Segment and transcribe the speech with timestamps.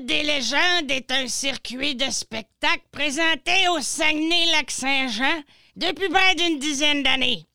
[0.00, 5.42] des légendes est un circuit de spectacles présenté au Saguenay-Lac-Saint-Jean
[5.76, 7.46] depuis près d'une dizaine d'années.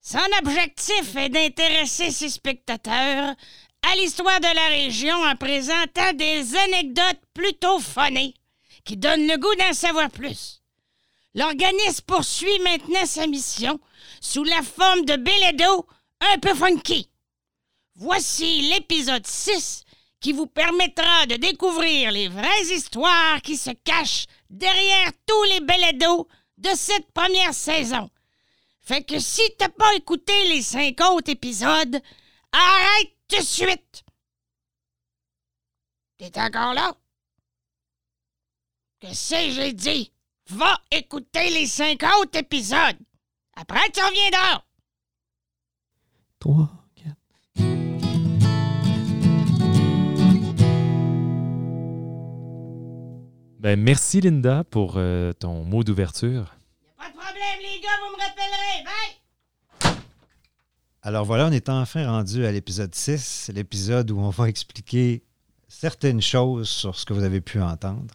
[0.00, 3.34] Son objectif est d'intéresser ses spectateurs
[3.82, 8.34] à l'histoire de la région en présentant des anecdotes plutôt phonées
[8.84, 10.62] qui donnent le goût d'en savoir plus.
[11.34, 13.78] L'organisme poursuit maintenant sa mission
[14.20, 15.86] sous la forme de Bélédo
[16.20, 17.08] un peu funky.
[17.94, 19.84] Voici l'épisode 6
[20.20, 26.28] qui vous permettra de découvrir les vraies histoires qui se cachent derrière tous les Bélédos
[26.56, 28.10] de cette première saison.
[28.82, 32.00] Fait que si t'as pas écouté les cinq autres épisodes,
[32.52, 34.04] arrête tout de suite!
[36.16, 36.96] T'es encore là?
[39.00, 40.12] Que c'est j'ai dit?
[40.46, 42.98] Va écouter les cinq autres épisodes!
[43.54, 44.64] Après, tu reviendras!
[46.40, 46.68] 3,
[53.60, 56.54] Ben, merci Linda pour euh, ton mot d'ouverture.
[56.96, 58.84] Pas de problème, les gars, vous me rappellerez!
[58.84, 59.98] Bye!
[61.02, 65.24] Alors voilà, on est enfin rendu à l'épisode 6, l'épisode où on va expliquer
[65.66, 68.14] certaines choses sur ce que vous avez pu entendre.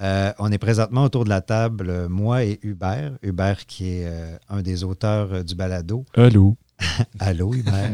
[0.00, 3.12] Euh, on est présentement autour de la table, euh, moi et Hubert.
[3.22, 6.04] Hubert qui est euh, un des auteurs euh, du balado.
[6.16, 6.56] Allô?
[7.18, 7.92] Allô, Hubert.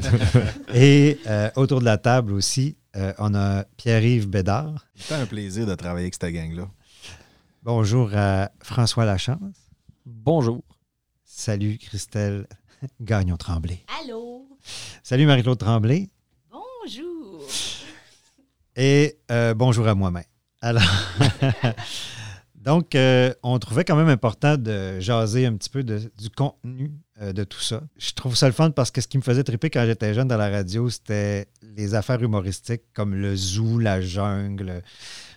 [0.75, 4.87] et euh, autour de la table aussi, euh, on a Pierre-Yves Bédard.
[4.97, 6.69] C'est un plaisir de travailler avec cette gang-là.
[7.62, 9.56] Bonjour à François Lachance.
[10.06, 10.62] Bonjour.
[11.25, 12.47] Salut Christelle
[13.00, 13.84] Gagnon-Tremblay.
[14.03, 14.48] Allô?
[15.03, 16.09] Salut Marie-Claude Tremblay.
[16.50, 17.42] Bonjour!
[18.77, 20.25] Et euh, bonjour à moi-même.
[20.62, 20.83] Alors,
[22.61, 27.33] donc, euh, on trouvait quand même important de jaser un petit peu du contenu euh,
[27.33, 27.83] de tout ça.
[27.97, 30.28] Je trouve ça le fun parce que ce qui me faisait triper quand j'étais jeune
[30.28, 34.83] dans la radio, c'était les affaires humoristiques comme le zoo, la jungle.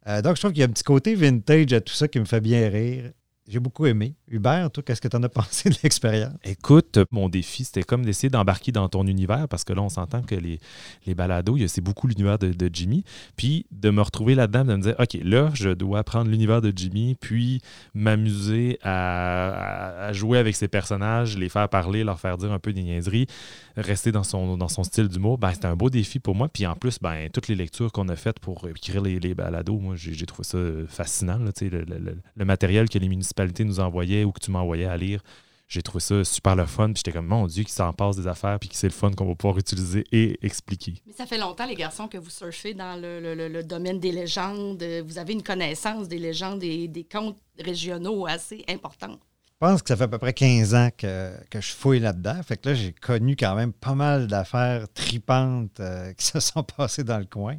[0.07, 2.19] Euh, donc, je trouve qu'il y a un petit côté vintage à tout ça qui
[2.19, 3.11] me fait bien rire.
[3.45, 4.15] J'ai beaucoup aimé.
[4.29, 6.31] Hubert, toi, qu'est-ce que tu en as pensé de l'expérience?
[6.45, 10.21] Écoute, mon défi, c'était comme d'essayer d'embarquer dans ton univers parce que là, on s'entend
[10.21, 10.59] que les,
[11.05, 13.03] les balados, c'est beaucoup l'univers de, Jimmy.
[13.35, 16.71] Puis de me retrouver là-dedans, de me dire, OK, là, je dois prendre l'univers de
[16.73, 17.61] Jimmy, puis
[17.93, 22.71] m'amuser à, à- jouer avec ces personnages, les faire parler, leur faire dire un peu
[22.71, 23.27] des niaiseries,
[23.75, 25.37] rester dans son, dans son style d'humour.
[25.37, 26.47] Ben, c'était un beau défi pour moi.
[26.47, 29.77] Puis en plus, ben, toutes les lectures qu'on a faites pour écrire les, les balados,
[29.79, 30.57] moi, j'ai trouvé ça
[30.87, 31.39] fascinant.
[31.39, 33.32] là, le- le- le matériel que les municipalités
[33.65, 35.21] nous envoyaient ou que tu m'envoyais à lire.
[35.67, 36.87] J'ai trouvé ça super le fun.
[36.87, 39.11] Puis j'étais comme, mon Dieu, qu'il s'en passe des affaires, puis que c'est le fun
[39.11, 40.95] qu'on va pouvoir utiliser et expliquer.
[41.07, 43.99] Mais ça fait longtemps, les garçons, que vous surfez dans le, le- le- le domaine
[43.99, 44.83] des légendes.
[45.07, 49.19] Vous avez une connaissance des légendes et des contes régionaux assez importante.
[49.61, 52.43] Je pense que ça fait à peu près 15 ans que, que je fouille là-dedans.
[52.43, 56.63] Fait que là, j'ai connu quand même pas mal d'affaires tripantes euh, qui se sont
[56.63, 57.55] passées dans le coin.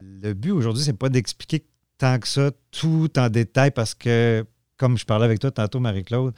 [0.00, 1.64] Le but aujourd'hui, c'est pas d'expliquer
[1.96, 4.44] tant que ça, tout en détail, parce que,
[4.78, 6.34] comme je parlais avec toi tantôt, Marie-Claude,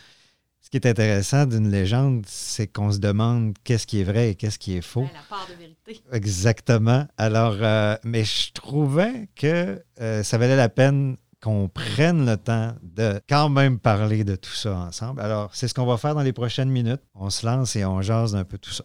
[0.60, 4.34] ce qui est intéressant d'une légende, c'est qu'on se demande qu'est-ce qui est vrai et
[4.34, 5.02] qu'est-ce qui est faux.
[5.02, 6.02] Ouais, la part de vérité.
[6.12, 7.06] Exactement.
[7.16, 12.74] Alors, euh, mais je trouvais que euh, ça valait la peine qu'on prenne le temps
[12.82, 15.22] de quand même parler de tout ça ensemble.
[15.22, 17.00] Alors, c'est ce qu'on va faire dans les prochaines minutes.
[17.14, 18.84] On se lance et on jase un peu tout ça.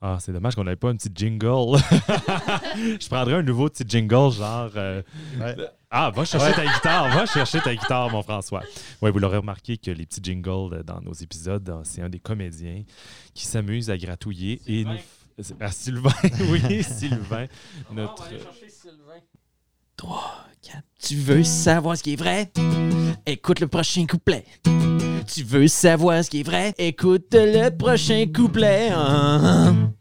[0.00, 1.76] Ah, c'est dommage qu'on n'avait pas un petit jingle.
[3.00, 4.70] je prendrais un nouveau petit jingle, genre.
[4.76, 5.02] euh,
[5.40, 5.56] Ouais.
[5.90, 8.62] Ah, va chercher ta guitare, va chercher ta guitare, mon François.
[9.00, 12.20] Oui, vous l'aurez remarqué que les petits jingles dans nos épisodes, euh, c'est un des
[12.20, 12.82] comédiens
[13.34, 14.98] qui s'amuse à gratouiller et nous.
[15.60, 16.10] À Sylvain,
[16.50, 17.46] oui, Sylvain,
[17.92, 18.24] notre.
[19.96, 20.82] 3, 4.
[21.02, 22.50] Tu veux savoir ce qui est vrai?
[23.24, 24.44] Écoute le prochain couplet.
[25.26, 26.74] Tu veux savoir ce qui est vrai?
[26.76, 28.90] Écoute le prochain couplet.
[28.92, 29.72] Ah,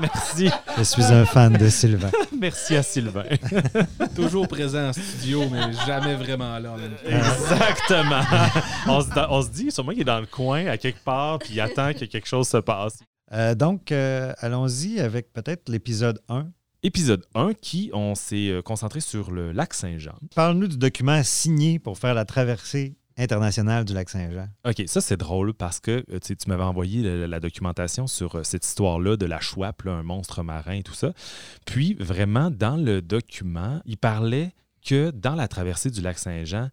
[0.00, 2.10] Merci, Je suis un fan de Sylvain.
[2.40, 3.24] merci à Sylvain.
[4.16, 7.06] Toujours présent en studio, mais jamais vraiment là en même temps.
[7.06, 8.20] Exactement.
[8.86, 11.50] On se, on se dit, sûrement qu'il est dans le coin, à quelque part, puis
[11.52, 12.98] il attend que quelque chose se passe.
[13.32, 16.48] Euh, donc, euh, allons-y avec peut-être l'épisode 1.
[16.86, 20.18] Épisode 1, qui on s'est euh, concentré sur le lac Saint-Jean.
[20.34, 24.48] Parle-nous du document signé pour faire la traversée internationale du lac Saint-Jean.
[24.66, 28.42] OK, ça c'est drôle parce que euh, tu m'avais envoyé la, la documentation sur euh,
[28.42, 31.14] cette histoire-là de la chouette, là, un monstre marin et tout ça.
[31.64, 34.52] Puis vraiment, dans le document, il parlait
[34.84, 36.68] que dans la traversée du lac Saint-Jean,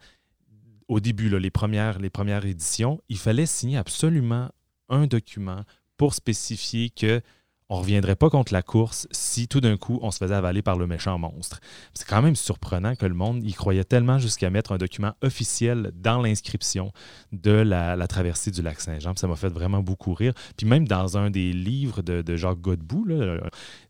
[0.89, 4.49] au début, là, les, premières, les premières éditions, il fallait signer absolument
[4.89, 5.63] un document
[5.95, 7.21] pour spécifier que
[7.71, 10.77] on reviendrait pas contre la course si tout d'un coup on se faisait avaler par
[10.77, 11.61] le méchant monstre.
[11.93, 15.93] C'est quand même surprenant que le monde y croyait tellement jusqu'à mettre un document officiel
[15.95, 16.91] dans l'inscription
[17.31, 19.13] de la, la traversée du lac Saint-Jean.
[19.15, 20.33] Ça m'a fait vraiment beaucoup rire.
[20.57, 23.39] Puis même dans un des livres de, de Jacques Godbout, euh,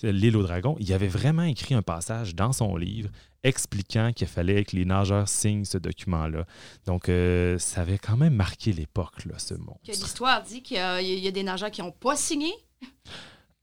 [0.03, 3.09] L'île aux dragons, il avait vraiment écrit un passage dans son livre
[3.43, 6.45] expliquant qu'il fallait que les nageurs signent ce document-là.
[6.85, 9.81] Donc, euh, ça avait quand même marqué l'époque, ce monstre.
[9.87, 12.53] l'histoire dit qu'il y a des nageurs qui n'ont pas signé.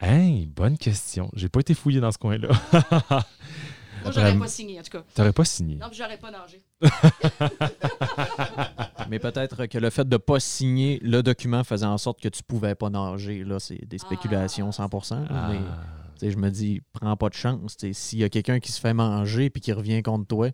[0.01, 1.31] Hey, bonne question.
[1.35, 2.49] J'ai pas été fouillé dans ce coin-là.
[4.05, 5.03] Moi, j'aurais pas signé, en tout cas.
[5.13, 5.75] T'aurais pas signé.
[5.77, 6.63] Non, puis j'aurais pas nagé.
[9.11, 12.29] Mais peut-être que le fait de ne pas signer le document faisait en sorte que
[12.29, 13.43] tu pouvais pas nager.
[13.43, 15.23] Là, c'est des spéculations 100%.
[15.23, 15.49] là, Ah.
[15.51, 17.77] Mais tu sais, je me dis, prends pas de chance.
[17.93, 20.51] S'il y a quelqu'un qui se fait manger puis qui revient contre toi,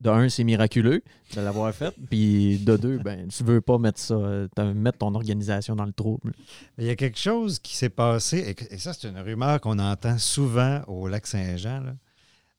[0.00, 1.02] de un, c'est miraculeux
[1.34, 1.94] de l'avoir fait.
[2.08, 4.16] Puis de deux, ben, tu veux pas mettre ça,
[4.74, 6.32] mettre ton organisation dans le trouble.
[6.76, 9.78] Mais Il y a quelque chose qui s'est passé, et, ça, c'est une rumeur qu'on
[9.78, 11.82] entend souvent au lac Saint-Jean.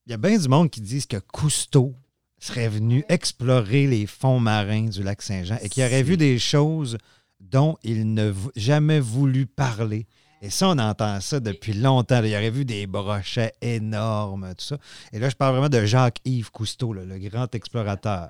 [0.06, 1.96] Il y a bien du monde qui disent que Cousteau
[2.40, 6.98] serait venu explorer les fonds marins du lac Saint-Jean et qu'il aurait vu des choses
[7.40, 10.08] dont il n'a jamais voulu parler.
[10.42, 12.24] Et ça, on entend ça depuis longtemps.
[12.24, 14.78] Il aurait vu des brochets énormes, tout ça.
[15.12, 18.30] Et là, je parle vraiment de Jacques-Yves Cousteau, le grand explorateur,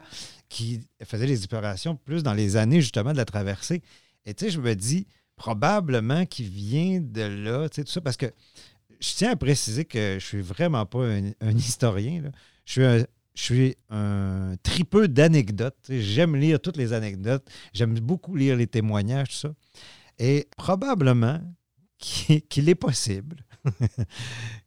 [0.49, 3.83] qui faisait des explorations plus dans les années, justement, de la traversée.
[4.25, 8.01] Et tu sais, je me dis, probablement qu'il vient de là, tu sais, tout ça,
[8.01, 8.27] parce que
[8.99, 12.21] je tiens à préciser que je suis vraiment pas un, historien.
[12.23, 12.31] là.
[12.65, 15.77] Je suis un, je suis un tripeux d'anecdotes.
[15.87, 17.47] J'aime lire toutes les anecdotes.
[17.73, 19.53] J'aime beaucoup lire les témoignages, tout ça.
[20.17, 21.39] Et probablement
[21.99, 23.43] qu'il est possible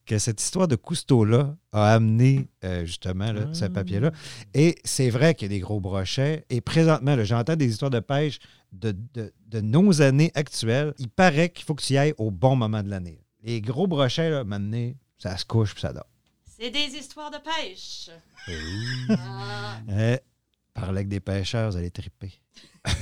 [0.07, 4.13] que cette histoire de Cousteau-là a amené euh, justement là, ce papier-là.
[4.55, 6.45] Et c'est vrai qu'il y a des gros brochets.
[6.51, 8.39] Et présentement, là, j'entends des histoires de pêche
[8.73, 10.93] de, de- de nos années actuelles.
[10.99, 13.19] Il paraît qu'il faut que tu y ailles au bon moment de l'année.
[13.43, 16.07] Les gros brochets, là, maintenant, ça se couche puis ça dort.
[16.59, 18.11] C'est des histoires de pêche.
[19.09, 19.79] Ah.
[19.89, 20.19] Eh,
[20.75, 22.33] parler avec des pêcheurs, vous allez triper.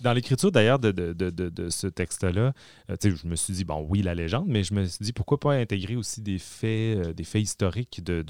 [0.00, 2.52] Dans l'écriture d'ailleurs de, de- de- de- de ce texte-là,
[2.90, 5.38] euh, je me suis dit, bon, oui, la légende, mais je me suis dit, pourquoi
[5.40, 8.24] pas intégrer aussi des faits, euh, des faits historiques de,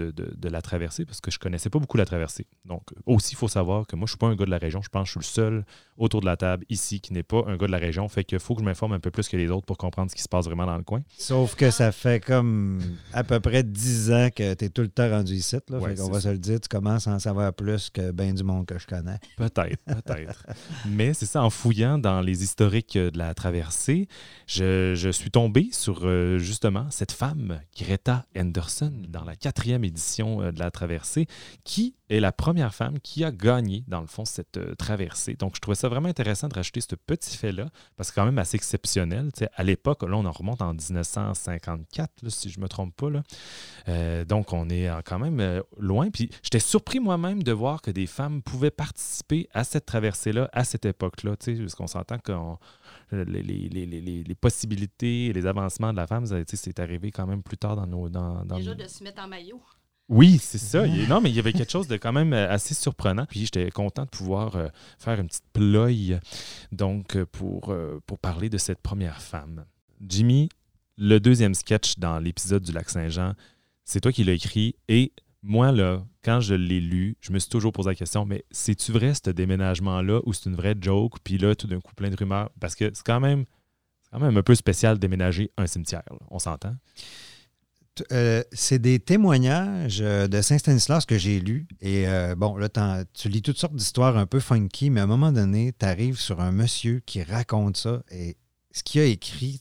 [0.48, 2.46] la traversée, parce que je connaissais pas beaucoup la traversée.
[2.64, 4.82] Donc, aussi, il faut savoir que moi, je suis pas un gars de la région.
[4.82, 5.64] Je pense que je suis le seul
[5.96, 8.08] autour de la table ici qui n'est pas un gars de la région.
[8.08, 10.16] Fait qu'il faut que je m'informe un peu plus que les autres pour comprendre ce
[10.16, 11.02] qui se passe vraiment dans le coin.
[11.18, 12.80] Sauf que ça fait comme
[13.12, 15.56] à peu près 10 ans que tu es tout le temps rendu ici.
[15.68, 16.28] Là, Ouais, fait qu'on va ça.
[16.28, 18.86] se le dire, tu commences à en savoir plus que bien du monde que je
[18.86, 19.18] connais.
[19.36, 20.46] Peut-être, peut-être.
[20.86, 24.08] Mais c'est ça, en fouillant dans les historiques euh, de la traversée,
[24.46, 30.52] je, suis tombé sur euh, justement cette femme, Greta Henderson, dans la quatrième édition euh,
[30.52, 31.26] de la traversée,
[31.62, 35.34] qui est la première femme qui a gagné, dans le fond, cette traversée.
[35.34, 38.26] Donc, je trouvais ça vraiment intéressant de rajouter ce petit fait-là, parce que c'est quand
[38.26, 39.30] même assez exceptionnel.
[39.32, 42.68] Tu sais, à l'époque, là, on en remonte en 1954, là, si je ne me
[42.68, 43.08] trompe pas.
[43.08, 44.24] Là.
[44.24, 46.10] Donc, on est quand même loin.
[46.10, 50.64] Puis, j'étais surpris moi-même de voir que des femmes pouvaient participer à cette traversée-là, à
[50.64, 51.36] cette époque-là.
[51.54, 52.32] Parce qu'on s'entend que
[53.12, 57.76] les, les- possibilités et les avancements de la femme, c'est arrivé quand même plus tard
[57.76, 58.08] dans nos.
[58.08, 59.62] Dans, dans Déjà nos- de se mettre en maillot.
[60.08, 60.86] oui, c'est ça.
[60.86, 63.26] Il- Non, mais il y avait quelque chose de quand même euh, assez surprenant.
[63.26, 64.68] Puis j'étais content de pouvoir euh,
[64.98, 66.18] faire une petite ploye
[66.72, 69.64] donc euh, pour, euh, pour parler de cette première femme.
[70.06, 70.48] Jimmy,
[70.98, 73.32] le deuxième sketch dans l'épisode du Lac Saint-Jean,
[73.84, 74.76] c'est toi qui l'as écrit.
[74.88, 75.12] Et
[75.44, 78.92] moi, là, quand je l'ai lu, je me suis toujours posé la question, mais c'est-tu
[78.92, 81.18] vrai ce déménagement-là ou c'est une vraie joke?
[81.22, 82.50] Puis là, tout d'un coup, plein de rumeurs.
[82.60, 83.44] Parce que c'est quand même.
[84.12, 86.74] un peu spécial de déménager un cimetière, on s'entend?
[88.10, 91.68] Euh, c'est des témoignages euh, de Saint-Stanislas que j'ai lus.
[91.80, 92.68] Et euh, bon, là,
[93.12, 96.18] tu lis toutes sortes d'histoires un peu funky, mais à un moment donné, tu arrives
[96.18, 98.02] sur un monsieur qui raconte ça.
[98.10, 98.36] Et
[98.72, 99.60] ce qu'il a écrit,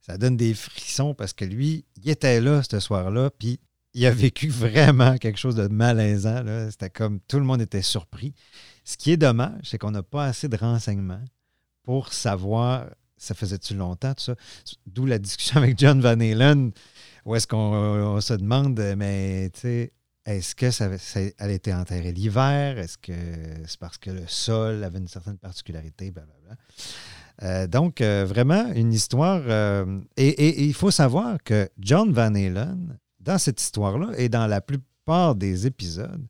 [0.00, 3.60] ça donne des frissons parce que lui, il était là ce soir-là, puis
[3.94, 6.42] il a vécu vraiment quelque chose de malaisant.
[6.70, 8.34] C'était comme tout le monde était surpris.
[8.84, 11.22] Ce qui est dommage, c'est qu'on n'a pas assez de renseignements
[11.82, 14.34] pour savoir ça faisait-tu longtemps, tout ça?
[14.86, 16.72] D'où la discussion avec John Van Halen,
[17.24, 19.92] où est-ce qu'on on se demande, mais tu sais,
[20.26, 22.78] est-ce que ça, ça- elle a été enterrée l'hiver?
[22.78, 23.12] Est-ce que
[23.66, 26.10] c'est parce que le sol avait une certaine particularité?
[26.10, 26.56] Blablabla.
[27.44, 29.42] Euh, donc, euh, vraiment, une histoire.
[29.46, 34.28] euh, et, et- et il faut savoir que John Van Halen, dans cette histoire-là et
[34.28, 36.26] dans la plupart des épisodes,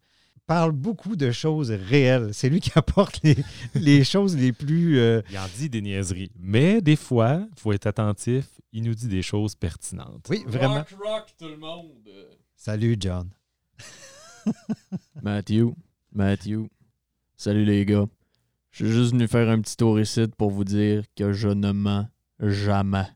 [0.47, 2.31] parle beaucoup de choses réelles.
[2.35, 3.37] C'est lui qui apporte les,
[3.75, 4.99] les choses les plus.
[4.99, 6.31] euh, Il en dit des niaiseries.
[6.39, 10.27] Mais des fois, il faut être attentif, il nous dit des choses pertinentes.
[10.31, 10.75] oui, vraiment.
[10.77, 12.09] Rock, rock, tout le monde.
[12.57, 13.31] Salut, John.
[15.23, 15.75] Matthew,
[16.13, 16.67] Matthew,
[17.37, 18.07] salut les gars.
[18.71, 21.73] Je suis juste venu faire un petit tour ici pour vous dire que je ne
[21.73, 22.09] mens
[22.41, 23.07] jamais.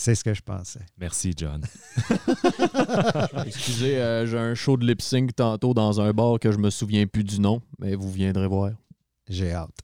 [0.00, 0.80] C'est ce que je pensais.
[0.96, 1.62] Merci, John.
[3.44, 6.70] Excusez, euh, j'ai un show de lip sync tantôt dans un bar que je me
[6.70, 8.70] souviens plus du nom, mais vous viendrez voir.
[9.28, 9.76] J'ai hâte.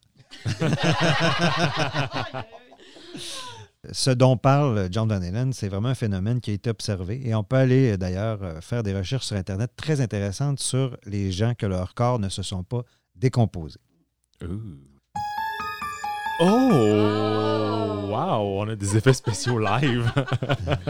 [3.93, 7.21] Ce dont parle John Van Halen, c'est vraiment un phénomène qui a été observé.
[7.23, 10.97] Et on peut aller euh, d'ailleurs euh, faire des recherches sur Internet très intéressantes sur
[11.05, 12.85] les gens que leur corps ne se sont pas
[13.17, 13.81] décomposés.
[14.43, 14.79] Ooh.
[16.41, 17.96] Oh!
[18.17, 18.63] Wow!
[18.63, 20.11] On a des effets spéciaux live.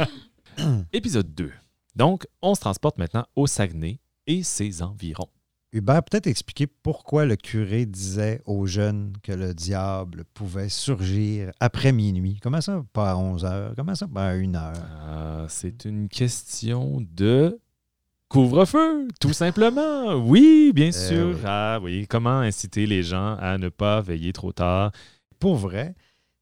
[0.92, 1.50] Épisode 2.
[1.96, 5.28] Donc, on se transporte maintenant au Saguenay et ses environs.
[5.72, 11.90] Hubert, peut-être expliquer pourquoi le curé disait aux jeunes que le diable pouvait surgir après
[11.90, 12.38] minuit.
[12.40, 13.72] Comment ça, pas à 11 heures?
[13.76, 14.72] Comment ça, pas à 1 heure?
[15.08, 17.58] Euh, c'est une question de
[18.28, 20.14] couvre-feu, tout simplement.
[20.14, 21.30] Oui, bien Eh sûr.
[21.34, 21.40] oui.
[21.44, 24.92] Ah oui, comment inciter les gens à ne pas veiller trop tard?
[25.40, 25.94] Pour vrai,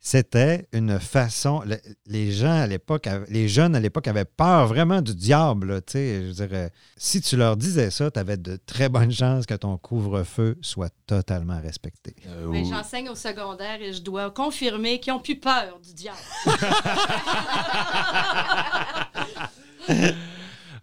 [0.06, 1.62] c'était une façon.
[1.64, 5.68] le- les gens à l'époque, les jeunes à l'époque avaient peur vraiment du diable.
[5.72, 6.20] là, tu sais.
[6.20, 6.68] je veux dire, euh,
[6.98, 10.92] si tu leur disais ça, tu avais de très bonnes chances que ton couvre-feu soit
[11.06, 12.14] totalement respecté.
[12.28, 15.94] Euh, Mais ou- j'enseigne au secondaire et je dois confirmer qu'ils ont plus peur du
[15.94, 16.18] diable.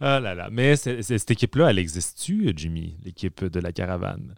[0.04, 0.50] Ah là là.
[0.52, 4.34] Mais cette équipe-là, elle existe-tu, Jimmy, l'équipe de la caravane?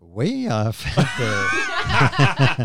[0.00, 1.00] Oui, en fait.
[1.20, 1.44] euh,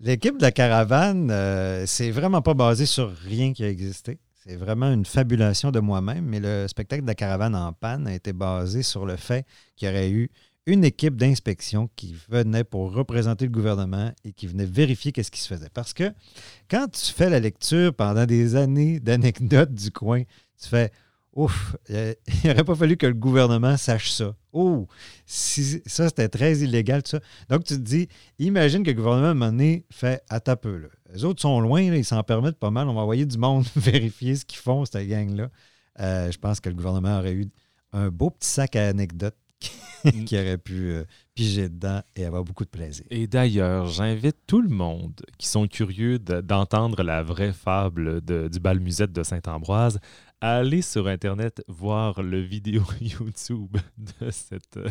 [0.00, 4.18] L'équipe de la caravane, euh, c'est vraiment pas basé sur rien qui a existé.
[4.44, 8.14] C'est vraiment une fabulation de moi-même, mais le spectacle de la caravane en panne a
[8.14, 10.30] été basé sur le fait qu'il y aurait eu
[10.66, 15.40] une équipe d'inspection qui venait pour représenter le gouvernement et qui venait vérifier qu'est-ce qui
[15.40, 15.70] se faisait.
[15.72, 16.12] Parce que
[16.70, 20.22] quand tu fais la lecture pendant des années d'anecdotes du coin,
[20.62, 20.90] tu fais
[21.34, 22.14] Ouf, il
[22.44, 24.36] n'aurait pas fallu que le gouvernement sache ça.
[24.52, 24.86] Oh,
[25.26, 27.20] si, ça, c'était très illégal, tout ça.
[27.48, 30.54] Donc, tu te dis, imagine que le gouvernement, à un moment donné, fait à ta
[30.54, 30.76] peu.
[30.76, 30.88] Là.
[31.12, 32.88] Les autres sont loin, là, ils s'en permettent pas mal.
[32.88, 35.50] On va envoyer du monde vérifier ce qu'ils font, cette gang-là.
[36.00, 37.46] Euh, je pense que le gouvernement aurait eu
[37.92, 39.36] un beau petit sac à anecdotes
[40.26, 43.04] qui aurait pu euh, piger dedans et avoir beaucoup de plaisir.
[43.10, 48.48] Et d'ailleurs, j'invite tout le monde qui sont curieux de- d'entendre la vraie fable de-
[48.48, 49.98] du bal musette de Saint-Ambroise
[50.40, 53.76] à aller sur Internet voir le vidéo YouTube
[54.20, 54.88] de cette, euh,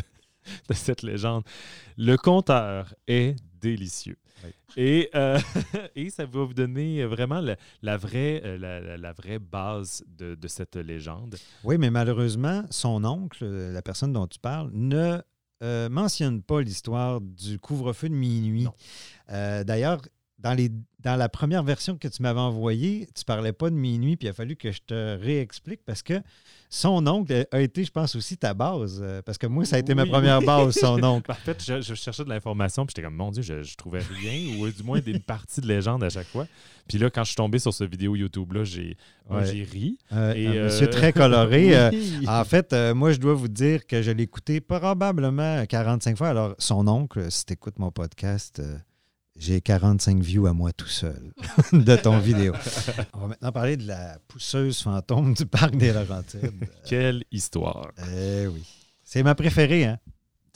[0.68, 1.44] de cette légende.
[1.96, 4.16] Le conteur est délicieux.
[4.44, 4.50] Oui.
[4.76, 5.38] Et, euh,
[5.96, 10.48] et ça va vous donner vraiment la, la vraie, euh, la, vraie base de, de
[10.48, 11.36] cette légende.
[11.62, 15.20] Oui, mais malheureusement, son oncle, la personne dont tu parles, ne
[15.62, 18.66] euh, mentionne pas l'histoire du couvre-feu de minuit.
[19.30, 20.02] Euh, D'ailleurs,
[20.38, 24.16] dans, les, dans la première version que tu m'avais envoyée, tu parlais pas de minuit,
[24.16, 26.20] puis il a fallu que je te réexplique parce que
[26.68, 29.00] son oncle a été, je pense, aussi ta base.
[29.00, 31.30] euh, Parce que moi, ça a été ma première base, son oncle.
[31.30, 34.00] En fait, je, je cherchais de l'information, puis j'étais comme, mon Dieu, je, je trouvais
[34.00, 36.46] rien, ou du moins une partie de légende à chaque fois.
[36.88, 38.96] Puis là, quand je suis tombé sur ce vidéo YouTube-là, j'ai
[39.30, 39.46] Ouais.
[39.46, 39.98] j'ai ri.
[40.12, 41.74] Euh, Et, un euh, monsieur très coloré.
[41.74, 42.24] euh, Oui.
[42.28, 46.28] En fait, euh, moi, je dois vous dire que je l'ai écouté probablement 45 fois.
[46.28, 48.76] Alors, son oncle, si tu écoutes mon podcast, euh,
[49.36, 51.32] j'ai 45 views à moi tout seul
[51.72, 52.54] de ton vidéo.
[53.12, 56.68] On va maintenant parler de la pousseuse fantôme du parc des Laurentides.
[56.86, 57.90] Quelle histoire.
[58.12, 58.64] Eh oui.
[59.02, 59.98] C'est ma préférée, hein?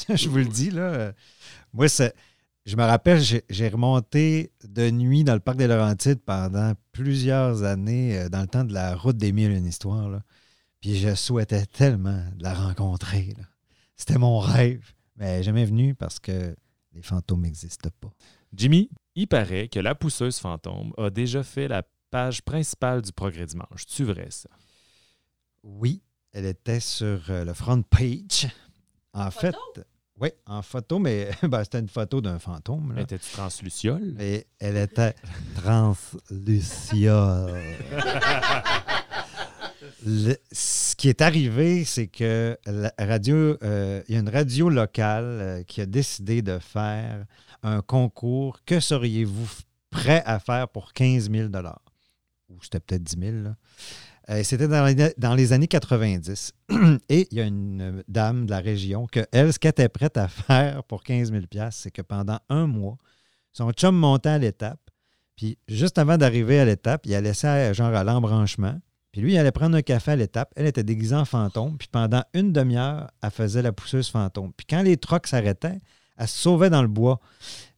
[0.14, 1.12] je vous le dis, là.
[1.73, 2.14] Moi, c'est.
[2.66, 8.18] Je me rappelle, j'ai remonté de nuit dans le parc des Laurentides pendant plusieurs années,
[8.18, 10.11] euh, dans le temps de la route des mille une histoires.
[10.11, 10.23] là.
[10.80, 13.35] Puis je souhaitais tellement de la rencontrer.
[13.97, 14.92] C'était mon rêve.
[15.16, 16.54] Mais jamais venue parce que
[16.92, 18.12] les fantômes n'existent pas.
[18.55, 23.47] Jimmy, il paraît que la pousseuse fantôme a déjà fait la page principale du Progrès
[23.47, 23.85] Dimanche.
[23.87, 24.49] Tu vrai ça?
[25.62, 26.02] Oui,
[26.33, 28.49] elle était sur euh, le front page.
[29.12, 29.59] En Photo?
[29.75, 29.85] fait,
[30.21, 32.95] oui, en photo, mais ben, c'était une photo d'un fantôme.
[32.95, 33.02] là.
[33.02, 34.14] Étais-tu transluciole?
[34.21, 35.14] Et elle était
[35.57, 37.61] transluciole.
[40.52, 42.56] Ce qui est arrivé, c'est que
[42.99, 47.25] radio, euh, il y a une radio locale euh, qui a décidé de faire
[47.62, 48.61] un concours.
[48.64, 49.49] Que seriez-vous
[49.90, 51.49] prêt à faire pour 15 000
[52.49, 53.56] Ou c'était peut-être 10 000 là.
[54.30, 56.52] Euh, C'était dans les, années 90.
[57.08, 60.16] Et il y a une dame de la région que elle, ce qu'elle était prête
[60.16, 62.99] à faire pour 15 000 c'est que pendant un mois,
[63.52, 64.80] son chum montait à l'étape.
[65.35, 68.78] Puis juste avant d'arriver à l'étape, il a laissé genre à l'embranchement.
[69.18, 70.52] Puis lui, il allait prendre un café à l'étape.
[70.54, 71.76] Elle était déguisée en fantôme.
[71.76, 74.52] Puis pendant une demi-heure, elle faisait la pousseuse fantôme.
[74.56, 75.80] Puis quand les trocs s'arrêtaient,
[76.16, 77.18] elle se sauvait dans le bois.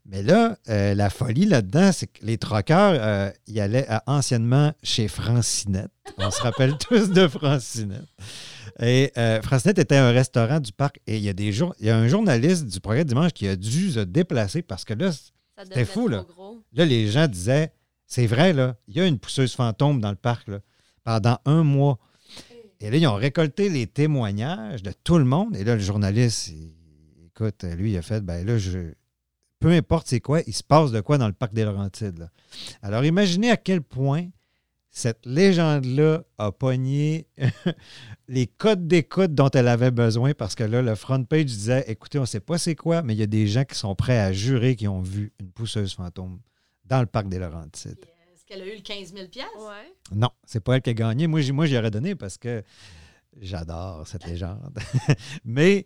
[0.04, 4.74] Mais là, euh, la folie là-dedans, c'est que les troqueurs, euh, ils allaient à- anciennement
[4.82, 5.90] chez Francinette.
[6.18, 8.04] On se rappelle tous de Francinette.
[8.78, 11.00] Et euh, Francinette était un restaurant du parc.
[11.06, 13.48] Et il y a des jours, il y a un journaliste du programme dimanche qui
[13.48, 15.10] a dû se déplacer parce que là,
[15.62, 16.26] C'était fou, là.
[16.74, 17.72] Là, les gens disaient
[18.06, 18.76] C'est vrai, là.
[18.88, 20.58] Il y a une pousseuse fantôme dans le parc, là,
[21.10, 21.98] pendant un mois.
[22.78, 25.56] Et là, ils ont récolté les témoignages de tout le monde.
[25.56, 26.52] Et là, le journaliste,
[27.26, 28.92] écoute, lui, il a fait, ben là, je,
[29.58, 32.30] peu importe c'est quoi, il se passe de quoi dans le parc des Laurentides.
[32.80, 34.28] Alors, imaginez à quel point
[34.88, 37.26] cette légende-là a pogné
[38.28, 42.18] les codes d'écoute dont elle avait besoin parce que là, le front page disait écoutez,
[42.18, 44.20] on ne sait pas c'est quoi, mais il y a des gens qui sont prêts
[44.20, 46.38] à jurer qu'ils ont vu une pousseuse fantôme
[46.84, 47.98] dans le parc des Laurentides.
[48.50, 49.92] Qu'elle a eu le 15 000 Ouais.
[50.14, 51.26] Non, c'est pas elle qui a gagné.
[51.26, 52.62] Moi, j'y- moi j'y aurais donné parce que
[53.40, 54.76] j'adore cette légende.
[55.44, 55.84] Mais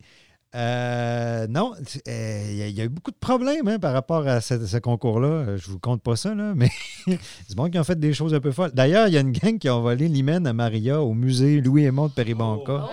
[0.54, 1.75] euh, non,
[2.09, 4.40] euh, il y, a- il y a eu beaucoup de problèmes hein, par rapport à
[4.40, 5.56] ce, ce concours-là.
[5.56, 6.71] Je vous compte pas ça, là, mais
[7.06, 8.71] c'est bon qu'ils ont fait des choses un peu folles.
[8.73, 11.85] D'ailleurs, il y a une gang qui a volé l'hymen à Maria au musée Louis
[11.85, 12.88] Aymon de Péribonca.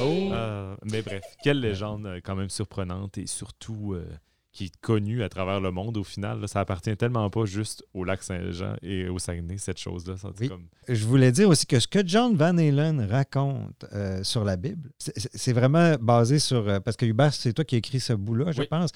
[0.00, 4.04] Euh, mais bref, quelle légende quand même surprenante et surtout euh,
[4.54, 6.40] qui est connue à travers le monde au final.
[6.40, 6.46] là.
[6.46, 10.16] ça appartient tellement pas juste au lac Saint-Jean et au Saguenay, cette chose-là.
[10.16, 10.48] Ça, c'est Oui.
[10.48, 10.64] comme...
[10.88, 14.90] Je voulais dire aussi que ce que John Van Halen raconte euh, sur la Bible,
[14.98, 16.68] c'est- vraiment basé sur.
[16.68, 18.66] euh, parce que Hubert, c'est toi qui as écrit ce bout-là, je Oui.
[18.70, 18.90] pense.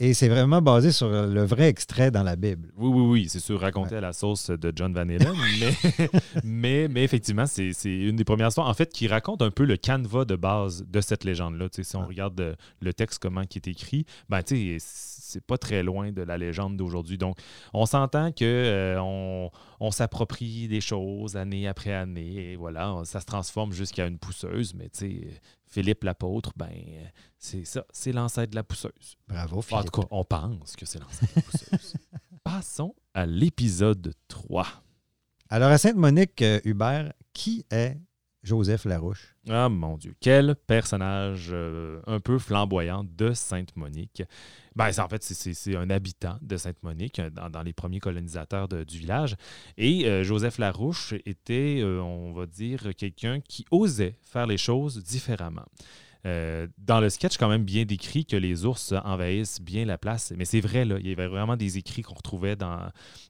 [0.00, 2.70] Et c'est vraiment basé sur le vrai extrait dans la Bible.
[2.76, 5.18] Oui, oui, oui, c'est sûr, raconté à la sauce de John Van Halen,
[5.60, 6.08] mais,
[6.44, 9.76] mais, mais effectivement, c'est une des premières histoires, en fait, qui raconte un peu le
[9.76, 11.68] canevas de base de cette légende-là.
[11.72, 12.06] Si on Ah.
[12.06, 14.76] regarde euh, le texte, comment qui est écrit, ben, tu sais,
[15.32, 17.18] c'est pas très loin de la légende d'aujourd'hui.
[17.18, 17.36] Donc,
[17.72, 23.20] on s'entend que euh, on, on s'approprie des choses année après année, et voilà, ça
[23.20, 26.70] se transforme jusqu'à une pousseuse, mais tu sais, Philippe l'apôtre, ben,
[27.38, 29.16] c'est ça, c'est l'ancêtre de la pousseuse.
[29.26, 29.90] Bravo, En Philippe.
[29.90, 31.94] tout cas, on pense que c'est l'ancêtre de la pousseuse.
[32.44, 34.66] Passons à l'épisode 3.
[35.48, 37.96] Alors, à Sainte-Monique, euh, Hubert, qui est
[38.42, 39.36] Joseph Larouche?
[39.48, 44.22] Ah mon Dieu, quel personnage euh, un peu flamboyant de Sainte-Monique.
[44.74, 48.98] Ben, en fait, c'est- un habitant de Sainte-Monique, euh, dans, dans les premiers colonisateurs du
[48.98, 49.36] village.
[49.76, 55.66] Et euh, Joseph Larouche était, on va dire, quelqu'un qui osait faire les choses différemment.
[56.24, 60.32] Euh, dans le sketch, quand même bien décrit que les ours envahissent bien la place.
[60.36, 62.78] Mais c'est vrai, il y avait vraiment des écrits qu'on retrouvait dans,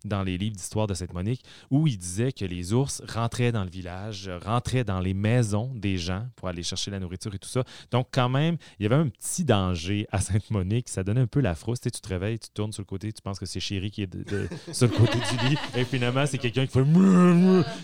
[0.05, 3.71] dans les livres d'histoire de Sainte-Monique où il disait que les ours rentraient dans le
[3.71, 7.65] village, rentraient dans les maisons des gens pour aller chercher la nourriture et tout ça.
[7.91, 10.91] Donc, quand même, il y avait un petit danger à Sainte-Monique.
[10.91, 11.81] Ça donnait un peu la frousse.
[11.81, 14.03] Tu, tu te réveilles, tu tournes sur le côté, tu penses que c'est Chéri qui
[14.03, 15.57] est de- de- sur le côté du lit.
[15.77, 16.83] Et finalement, c'est quelqu'un qui fait.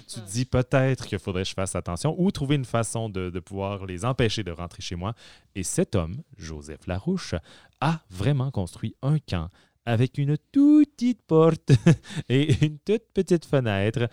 [0.06, 3.30] Tu te dis peut-être qu'il faudrait que je fasse attention ou trouver une façon de,
[3.30, 5.14] de pouvoir les empêcher de rentrer chez moi.
[5.54, 7.34] Et cet homme, Joseph Larouche,
[7.80, 9.48] a vraiment construit un camp
[9.86, 11.70] avec une toute petite porte
[12.28, 14.08] et une toute petite fenêtre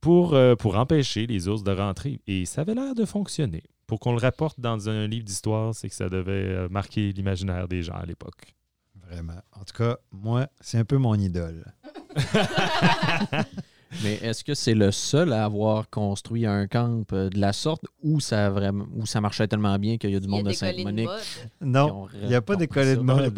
[0.00, 2.20] pour, euh, pour empêcher les ours de rentrer.
[2.26, 3.62] Et ça avait l'air de fonctionner.
[3.86, 7.68] Pour qu'on le rapporte dans un livre d'histoire, c'est que ça devait euh, marquer l'imaginaire
[7.68, 8.54] des gens à l'époque.
[9.08, 9.40] Vraiment.
[9.52, 11.64] En tout cas, moi, c'est un peu mon idole.
[14.02, 17.84] Mais est-ce que c'est le seul à avoir construit un camp euh, de la sorte
[18.02, 20.36] ou ça, a vraiment, ou ça marchait tellement bien qu'il y a du y a
[20.36, 21.08] monde de Sainte-Monique
[21.60, 23.34] Non, il n'y a pas d'école de mode.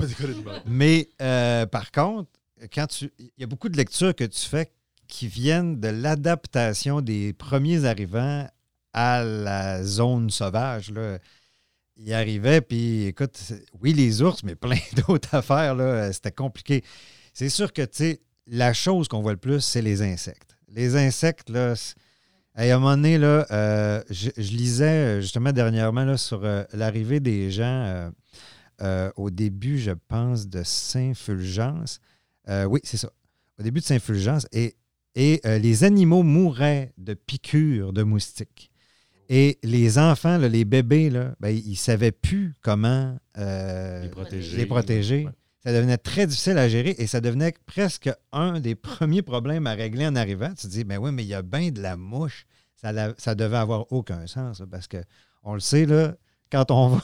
[0.67, 2.31] Mais euh, par contre,
[2.73, 4.71] quand tu, il y a beaucoup de lectures que tu fais
[5.09, 8.47] qui viennent de l'adaptation des premiers arrivants
[8.93, 10.91] à la zone sauvage.
[10.91, 11.19] Là.
[11.97, 13.39] Ils arrivaient, puis écoute,
[13.81, 16.83] oui, les ours, mais plein d'autres affaires, là, c'était compliqué.
[17.33, 20.57] C'est sûr que, tu sais, la chose qu'on voit le plus, c'est les insectes.
[20.69, 21.75] Les insectes, là,
[22.55, 26.65] à un moment donné, là, euh, je, je lisais euh, justement dernièrement là, sur euh,
[26.73, 28.11] l'arrivée des gens
[28.83, 32.01] euh, au début, je pense, de Saint-Fulgence.
[32.49, 33.11] Oui, c'est ça.
[33.59, 34.47] Au début de Saint-Fulgence.
[34.53, 34.75] Et,
[35.15, 38.71] et les animaux mouraient de piqûres de moustiques.
[39.29, 44.57] Et les enfants, là, les bébés, là, ben, ils ne savaient plus comment Les protéger.
[44.57, 45.25] les protéger.
[45.27, 45.33] Ouais.
[45.65, 49.75] Ça devenait très difficile à gérer et ça devenait presque un des premiers problèmes à
[49.75, 50.49] régler en arrivant.
[50.51, 52.47] Tu te dis, ben oui, mais il y a bien de la mouche.
[52.75, 54.97] Ça, la- ça devait avoir aucun sens là, parce que
[55.45, 56.15] on le sait, là,
[56.51, 57.03] quand on va.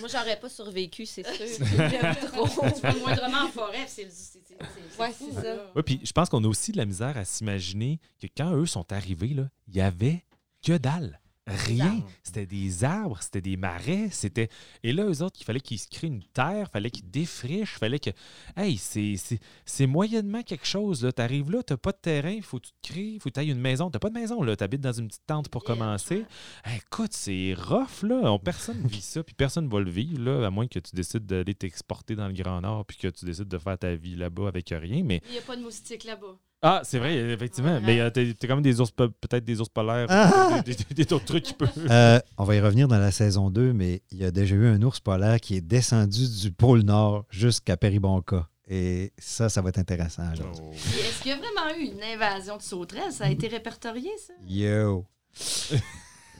[0.00, 1.66] Moi, j'aurais pas survécu, c'est sûr.
[3.00, 5.56] Moindrement en forêt, c'est le- c'est- c'est- c'est- Ouais, fou, c'est ça.
[5.76, 8.66] Oui, puis je pense qu'on a aussi de la misère à s'imaginer que quand eux
[8.66, 10.24] sont arrivés, là, il y avait
[10.66, 11.20] que dalle.
[11.66, 12.02] Rien.
[12.22, 14.48] C'était des arbres, c'était des marais, c'était.
[14.82, 17.74] Et là, eux autres, il fallait qu'ils se créent une terre, il fallait qu'ils défrichent,
[17.76, 18.10] il fallait que.
[18.56, 21.08] Hey, c'est- moyennement quelque chose.
[21.14, 23.28] Tu arrives là, tu pas de terrain, il faut que tu te crées, il faut
[23.30, 23.90] que tu ailles une maison.
[23.90, 24.56] Tu pas de maison, là.
[24.56, 26.24] Tu habites dans une petite tente pour Yeah, commencer.
[26.64, 28.32] Hey, écoute, c'est rough, là.
[28.32, 30.78] On- personne ne vit ça, puis personne ne va le vivre, là, à moins que
[30.78, 33.94] tu décides d'aller t'exporter dans le Grand Nord, puis que tu décides de faire ta
[33.94, 35.02] vie là-bas avec rien.
[35.04, 36.36] Mais Il n'y a pas de moustiques là-bas.
[36.62, 37.74] Ah, c'est vrai, effectivement.
[37.74, 37.80] Ouais.
[37.84, 40.60] Mais euh, t'as t'as quand même des ours, peut-être des ours polaires, Ah!
[40.64, 41.70] des, des- des autres trucs qui peuvent.
[41.90, 44.66] Euh, on va y revenir dans la saison 2, mais il y a déjà eu
[44.66, 48.48] un ours polaire qui est descendu du pôle Nord jusqu'à Péribonca.
[48.68, 50.22] Et ça, ça va être intéressant.
[50.62, 50.70] Oh.
[50.72, 53.10] Est-ce qu'il y a vraiment eu une invasion de sauterelles?
[53.12, 54.32] Ça a été répertorié, ça?
[54.46, 55.06] Yo!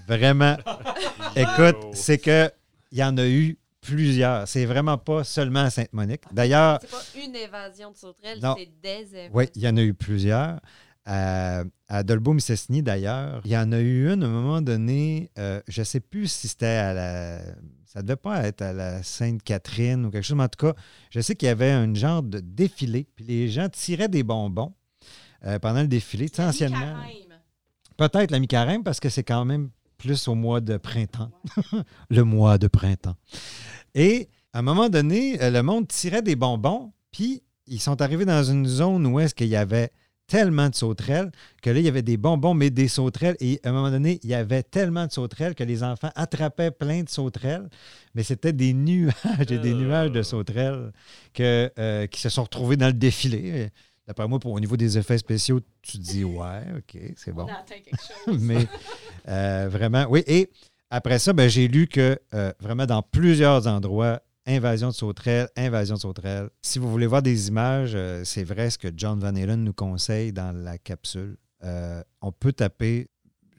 [0.06, 0.56] Vraiment.
[1.36, 2.50] Écoute, c'est que
[2.92, 3.58] il y en a eu
[3.94, 4.46] plusieurs.
[4.48, 6.22] C'est vraiment pas seulement à Sainte-Monique.
[6.32, 9.30] D'ailleurs, C'est pas une évasion de sauterelles, c'est des évasions.
[9.34, 10.60] oui, il y en a eu plusieurs.
[11.06, 15.60] À, à Dolbeau-Mistassini, d'ailleurs, il y en a eu une à un moment donné, euh,
[15.66, 17.38] je ne sais plus si c'était à la.
[17.86, 20.74] Ça devait pas être à la Sainte-Catherine ou quelque chose, mais en tout cas,
[21.10, 24.72] je sais qu'il y avait un genre de défilé, puis les gens tiraient des bonbons
[25.44, 26.28] euh, pendant le défilé.
[26.28, 26.96] Tu sais, anciennement.
[27.96, 31.30] Peut-être la mi-carême parce que c'est quand même plus au mois de printemps.
[32.10, 33.16] le mois de printemps.
[33.94, 38.24] Et à un moment donné, euh, le monde tirait des bonbons, puis ils sont arrivés
[38.24, 39.90] dans une zone où est-ce qu'il y avait
[40.26, 43.36] tellement de sauterelles que là, il y avait des bonbons, mais des sauterelles.
[43.40, 46.70] Et à un moment donné, il y avait tellement de sauterelles que les enfants attrapaient
[46.70, 47.68] plein de sauterelles,
[48.14, 49.14] mais c'était des nuages
[49.50, 49.74] et des Euh.
[49.74, 50.92] nuages de sauterelles
[51.34, 53.70] que, euh, qui se sont retrouvés dans le défilé.
[54.10, 57.44] D'après moi, pour, au niveau des effets spéciaux, tu te dis, ouais, OK, c'est bon.
[57.44, 58.38] On a atteint quelque chose.
[58.40, 58.66] Mais
[59.28, 60.24] euh, vraiment, oui.
[60.26, 60.50] Et
[60.90, 65.94] après ça, ben, j'ai lu que euh, vraiment dans plusieurs endroits, invasion de sauterelles, invasion
[65.94, 66.50] de sauterelles.
[66.60, 69.72] Si vous voulez voir des images, euh, c'est vrai ce que John Van Halen nous
[69.72, 71.36] conseille dans la capsule.
[71.62, 73.06] Euh, on peut taper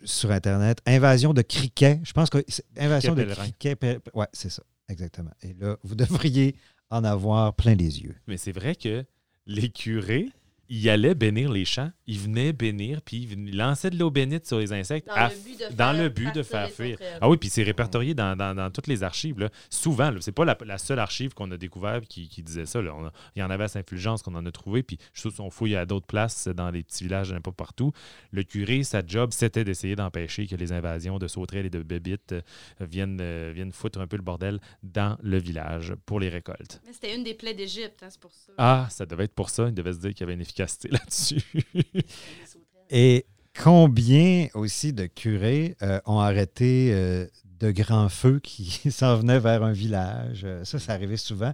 [0.04, 2.02] sur Internet invasion de criquets.
[2.04, 2.44] Je pense que
[2.76, 3.78] invasion de criquets.
[4.14, 5.32] Ouais, c'est ça, exactement.
[5.44, 6.58] Et là, vous devriez
[6.90, 8.18] en avoir plein les yeux.
[8.28, 9.06] Mais c'est vrai que
[9.46, 10.30] les curés,
[10.74, 14.58] ils allaient bénir les champs, ils venaient bénir, puis ils lançaient de l'eau bénite sur
[14.58, 16.72] les insectes Dans à le but de dans faire le but de partir faire les
[16.72, 16.92] fuir.
[16.98, 17.18] sauterelles.
[17.20, 19.38] Ah oui, puis c'est répertorié dans, dans- dans toutes les archives.
[19.38, 19.50] Là.
[19.70, 22.82] Souvent, c'est pas la, la seule archive qu'on a découvert qui, qui disait ça.
[22.82, 22.96] là.
[22.96, 25.36] On a- il y en avait à Saint-Fulgence qu'on en a trouvé, puis je trouve
[25.36, 27.92] qu'on fouille à d'autres places dans les petits villages, n'importe partout.
[28.32, 32.32] Le curé, sa job, c'était d'essayer d'empêcher que les invasions de sauterelles et de bébites
[32.32, 32.42] euh,
[32.80, 36.82] viennent, euh, viennent foutre un peu le bordel dans le village pour les récoltes.
[36.88, 38.54] Mais c'était une des plaies d'Égypte, hein, c'est pour ça.
[38.58, 39.68] Ah, ça devait être pour ça.
[39.68, 40.61] Il devait se dire qu'il y avait une efficacité
[42.90, 43.26] Et
[43.58, 47.26] combien aussi de curés euh, ont arrêté euh,
[47.60, 50.42] de grands feux qui s'en venaient vers un village?
[50.44, 51.54] Euh, ça, ça arrivait souvent.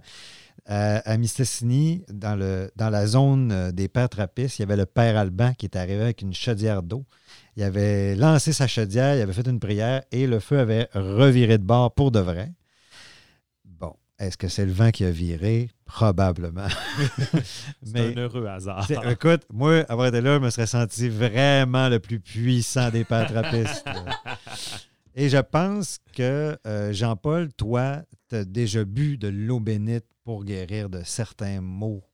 [0.70, 5.16] À Mistassini, dans, le, dans la zone des pères trappistes, il y avait le père
[5.16, 7.06] Alban qui était arrivé avec une chaudière d'eau.
[7.56, 11.56] Il avait lancé sa chaudière, il avait fait une prière et le feu avait reviré
[11.56, 12.52] de bord pour de vrai.
[13.64, 15.70] Bon, est-ce que c'est le vent qui a viré?
[15.88, 16.68] Probablement.
[17.82, 18.86] C'est Mais- un heureux hasard.
[18.86, 23.04] c'est- écoute, moi, avoir été là, je me serais senti vraiment le plus puissant des
[23.10, 23.74] là.
[25.16, 30.44] Et je pense que, euh, Jean-Paul, toi, tu as déjà bu de l'eau bénite pour
[30.44, 32.04] guérir de certains maux.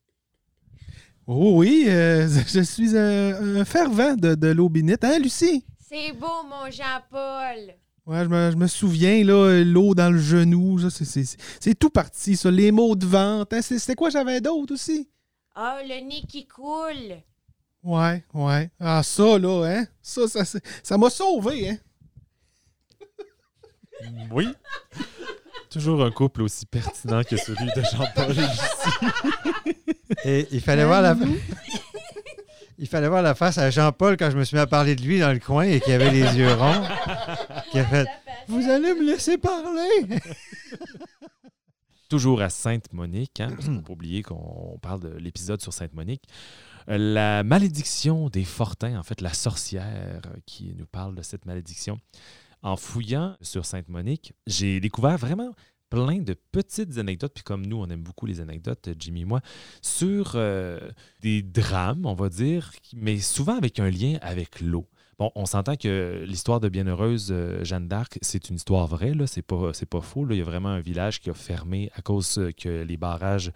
[1.27, 5.05] Oh oui, euh, je suis un, un fervent de, de l'eau bénite.
[5.05, 5.67] Hein, Lucie?
[5.81, 7.75] C'est beau, mon Jean-Paul.
[8.07, 11.75] Ouais, je me, je me souviens, là, l'eau dans le genou, ça, c'est- c'est c'est
[11.79, 12.51] tout parti, ça.
[12.51, 13.57] Les maux de ventre.
[13.57, 15.09] Hein, c'est- C'était quoi j'avais d'autre aussi?
[15.55, 17.17] Ah, le nez qui coule.
[17.83, 18.71] Ouais, ouais.
[18.79, 19.87] Ah, ça, là, hein?
[20.03, 21.79] Ça, ça c'est- ça m'a sauvé, hein?
[24.33, 24.49] Oui.
[25.71, 28.37] Toujours un couple aussi pertinent que celui de Jean-Paul
[30.25, 30.31] et.
[30.43, 31.15] Et il fallait voir la
[32.79, 35.03] Il fallait voir la face à Jean-Paul quand je me suis mis à parler de
[35.03, 36.83] lui dans le coin et qu'il avait les yeux ronds.
[37.71, 38.07] Qui a fait
[38.49, 40.21] Vous allez me laisser parler
[42.09, 46.23] Toujours à Sainte-Monique, hein, parce faut pas oublier qu'on parle de l'épisode sur Sainte-Monique.
[46.91, 51.47] Euh, La malédiction des Fortins, en fait, la sorcière euh, qui nous parle de cette
[51.47, 51.99] malédiction.
[52.63, 55.55] En fouillant sur Sainte-Monique, j'ai découvert vraiment
[55.95, 59.41] plein de petites anecdotes, puis comme nous, on aime beaucoup les anecdotes, Jimmy et moi,
[59.81, 60.81] sur euh,
[61.21, 64.87] des drames, on va dire, mais souvent avec un lien avec l'eau.
[65.19, 69.29] Bon, on s'entend que l'histoire de Bienheureuse euh, Jeanne d'Arc, c'est une histoire vraie, là,
[69.29, 70.27] c'est pas, c'est pas faux.
[70.29, 73.53] Il y a vraiment un village qui a fermé à cause euh, que les barrages,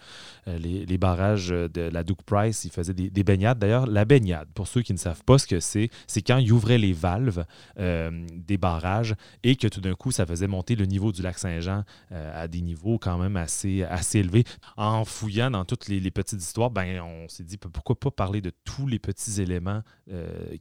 [0.47, 3.59] euh, les, barrages de la Duke Price, ils faisaient des, des baignades.
[3.59, 6.53] D'ailleurs, la baignade, pour ceux qui ne savent pas ce que c'est, c'est quand ils
[6.53, 7.45] ouvraient les valves
[7.77, 11.85] des barrages et que tout d'un coup, ça faisait monter le niveau du lac Saint-Jean
[12.11, 14.45] à des niveaux quand même assez, élevés.
[14.77, 18.51] En fouillant dans toutes les, petites histoires, ben, on s'est dit pourquoi pas parler de
[18.65, 19.83] tous les petits éléments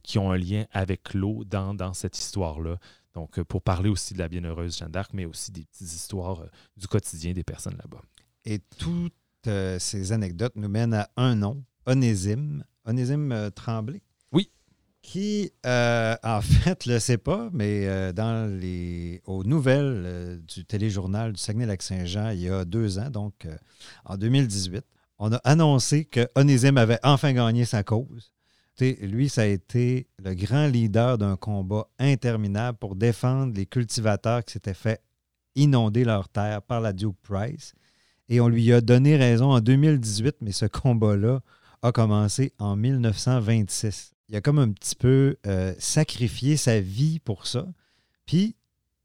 [0.02, 2.78] qui ont un lien avec l'eau dans, dans cette histoire-là.
[3.14, 6.40] Donc, euh, pour parler aussi de la bienheureuse Jeanne d'Arc, mais aussi des petites histoires
[6.40, 6.46] euh,
[6.76, 8.02] du quotidien des personnes là-bas.
[8.44, 9.12] Et toutes
[9.46, 12.64] euh, ces anecdotes nous mènent à un nom, Onésime.
[12.84, 14.02] Onésime Tremblay.
[14.32, 14.50] Oui.
[15.02, 20.64] Qui, euh, en fait, ne le sait pas, mais euh, dans les, aux nouvelles du
[20.64, 23.46] téléjournal du Saguenay-Lac-Saint-Jean, il y a deux ans, donc
[24.04, 24.84] en 2018,
[25.18, 28.32] on a annoncé que Onésime avait enfin gagné sa cause.
[28.80, 34.52] Lui, ça a été le grand leader d'un combat interminable pour défendre les cultivateurs qui
[34.52, 35.02] s'étaient fait
[35.54, 37.74] inonder leurs terres par la Duke Price.
[38.28, 41.40] Et on lui a donné raison en 2018, mais ce combat-là
[41.82, 44.12] a commencé en 1926.
[44.28, 47.66] Il a comme un petit peu euh, sacrifié sa vie pour ça.
[48.26, 48.56] Puis,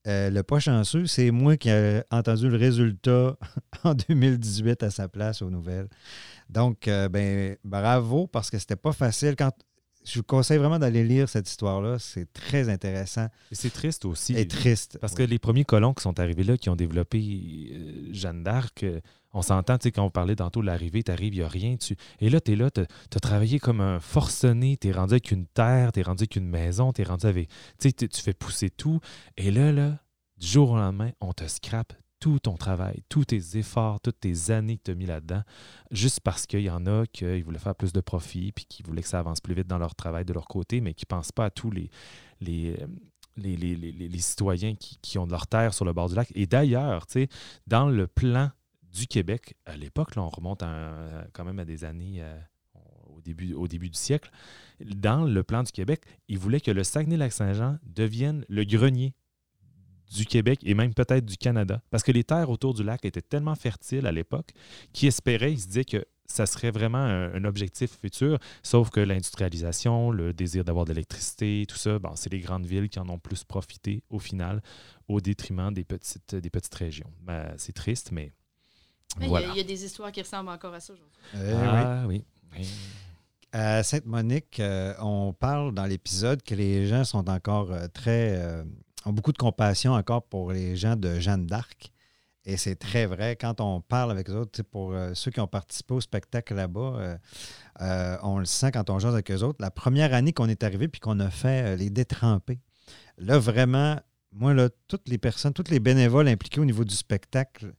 [0.07, 3.37] euh, le pas chanceux, c'est moi qui ai entendu le résultat
[3.83, 5.87] en 2018 à sa place aux nouvelles.
[6.49, 9.35] Donc, euh, ben, bravo, parce que c'était pas facile.
[9.37, 9.51] Quand,
[10.05, 11.97] je vous conseille vraiment d'aller lire cette histoire-là.
[11.99, 14.35] C'est très intéressant Et c'est triste aussi.
[14.37, 14.97] et triste.
[14.99, 15.19] Parce Oui.
[15.19, 17.19] que les premiers colons qui sont arrivés là, qui ont développé
[17.73, 18.85] euh, Jeanne d'Arc,
[19.33, 21.75] on s'entend, tu sais, quand on parlait tantôt de l'arrivée, t'arrives, il n'y a rien.
[21.77, 21.95] Tu...
[22.19, 25.31] Et là, tu es là, tu as travaillé comme un forcené, tu es rendu avec
[25.31, 27.49] une terre, tu es rendu avec une maison, tu es rendu avec.
[27.79, 28.99] Tu tu fais pousser tout.
[29.37, 29.99] Et là, là,
[30.37, 34.49] du jour au lendemain, on te scrape tout ton travail, tous tes efforts, toutes tes
[34.51, 35.41] années que tu as mis là-dedans,
[35.91, 39.01] juste parce qu'il y en a qui voulaient faire plus de profit, puis qui voulaient
[39.01, 41.33] que ça avance plus vite dans leur travail de leur côté, mais qui ne pensent
[41.33, 41.89] pas à tous les,
[42.39, 42.77] les,
[43.35, 46.07] les, les- les- les- les citoyens qui, qui ont de leur terre sur le bord
[46.07, 46.31] du lac.
[46.33, 47.27] Et d'ailleurs, tu sais,
[47.67, 48.51] dans le plan
[48.93, 50.63] du Québec, à l'époque, on remonte
[51.33, 52.39] quand même à des années euh,
[53.55, 54.29] au, début, du siècle,
[54.79, 59.13] dans le plan du Québec, ils voulaient que le Saguenay-Lac-Saint-Jean devienne le grenier
[60.13, 61.81] du Québec et même peut-être du Canada.
[61.89, 64.51] Parce que les terres autour du lac étaient tellement fertiles à l'époque
[64.91, 70.11] qu'ils espéraient, ils se disaient que ça serait vraiment un, objectif futur, sauf que l'industrialisation,
[70.11, 73.43] le désir d'avoir de l'électricité, tout ça, c'est les grandes villes qui en ont plus
[73.43, 74.61] profité au final,
[75.07, 77.11] au détriment des petites, petites régions.
[77.21, 78.31] Ben, c'est triste, Mais
[79.17, 79.47] il y a- voilà.
[79.49, 81.19] il y, a des histoires qui ressemblent encore à ça aujourd'hui.
[81.35, 81.67] Euh, oui.
[81.73, 82.25] ah oui.
[82.57, 82.67] oui.
[83.51, 88.35] À Sainte-Monique, euh, on parle dans l'épisode que les gens sont encore euh, très.
[88.37, 88.63] euh,
[89.05, 91.91] ont beaucoup de compassion encore pour les gens de Jeanne d'Arc.
[92.45, 93.35] Et c'est très vrai.
[93.35, 96.79] Quand on parle avec eux autres, pour euh, ceux qui ont participé au spectacle là-bas,
[96.97, 97.17] euh,
[97.81, 99.59] euh, on le sent quand on jase avec eux autres.
[99.61, 102.59] La première année qu'on est arrivé puis qu'on a fait euh, les détrempés,
[103.17, 103.97] là, vraiment,
[104.31, 107.73] moi, là, toutes les personnes, tous les bénévoles impliqués au niveau du spectacle,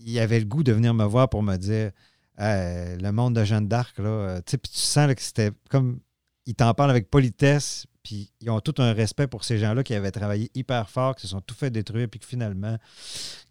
[0.00, 1.90] ils avaient le goût de venir me voir pour me dire
[2.38, 6.00] Hey, le monde de Jeanne d'Arc, là, euh, tu sens là, que c'était comme.
[6.46, 9.94] Ils t'en parlent avec politesse, puis ils ont tout un respect pour ces gens-là qui
[9.94, 12.78] avaient travaillé hyper fort, qui se sont tout fait détruire, puis que finalement,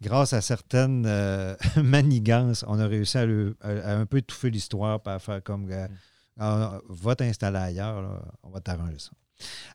[0.02, 4.50] grâce à certaines euh, manigances, on a réussi à, le- à- à un peu étouffer
[4.50, 5.66] l'histoire, à faire comme.
[5.66, 5.88] gars,
[6.38, 9.10] Ah, va t'installer ailleurs, là, on va t'arranger ça.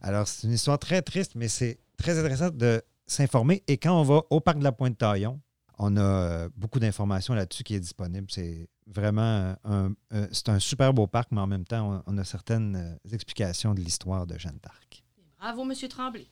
[0.02, 3.64] Alors, c'est une histoire très triste, mais c'est très intéressant de s'informer.
[3.68, 5.40] Et quand on va au parc de la Pointe-Taillon,
[5.78, 8.28] on a euh, beaucoup d'informations là-dessus qui est disponible.
[8.30, 12.18] C'est vraiment un, un- c'est un super beau parc, mais en même temps, on, on
[12.18, 15.04] a certaines euh, explications de l'histoire de Jeanne d'Arc.
[15.40, 15.74] Bravo, M.
[15.90, 16.28] Tremblay.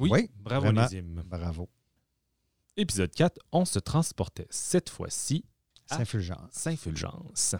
[0.00, 0.86] Oui, Oui, bravo vraiment.
[1.24, 1.68] Bravo.
[2.76, 5.44] Épisode 4, on se transportait cette fois-ci
[5.90, 5.96] Ah.
[5.98, 6.50] Saint-Fulgence.
[6.52, 7.56] Saint-Fulgence.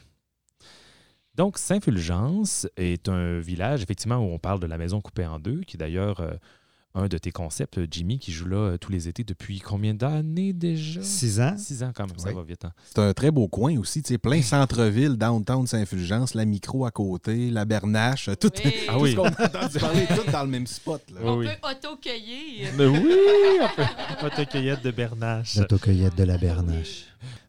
[1.34, 5.60] Donc, Saint-Fulgence est un village, effectivement, où on parle de la maison coupée en deux,
[5.62, 6.34] qui d'ailleurs euh,
[6.94, 10.52] un de tes concepts, Jimmy, qui joue là euh, tous les étés depuis combien d'années
[10.52, 11.00] déjà?
[11.02, 11.54] Six ans.
[11.56, 12.64] Six ans quand même, ça va vite.
[12.64, 12.72] hein.
[12.88, 16.90] C'est un très beau coin aussi, tu sais, plein centre-ville, downtown Saint-Fulgence, la micro à
[16.90, 18.72] côté, la Bernache, tout, Oui.
[18.88, 19.10] Ah tout oui.
[19.12, 21.02] ce qu'on a entendu parler, tout dans le même spot.
[21.14, 21.20] là.
[21.22, 22.70] On Oui, peut auto-cueillir.
[22.76, 22.98] Mais oui,
[23.62, 23.82] on peut,
[24.22, 25.56] on peut cueillette de Bernache.
[25.56, 27.04] L'autocueillette de la Bernache.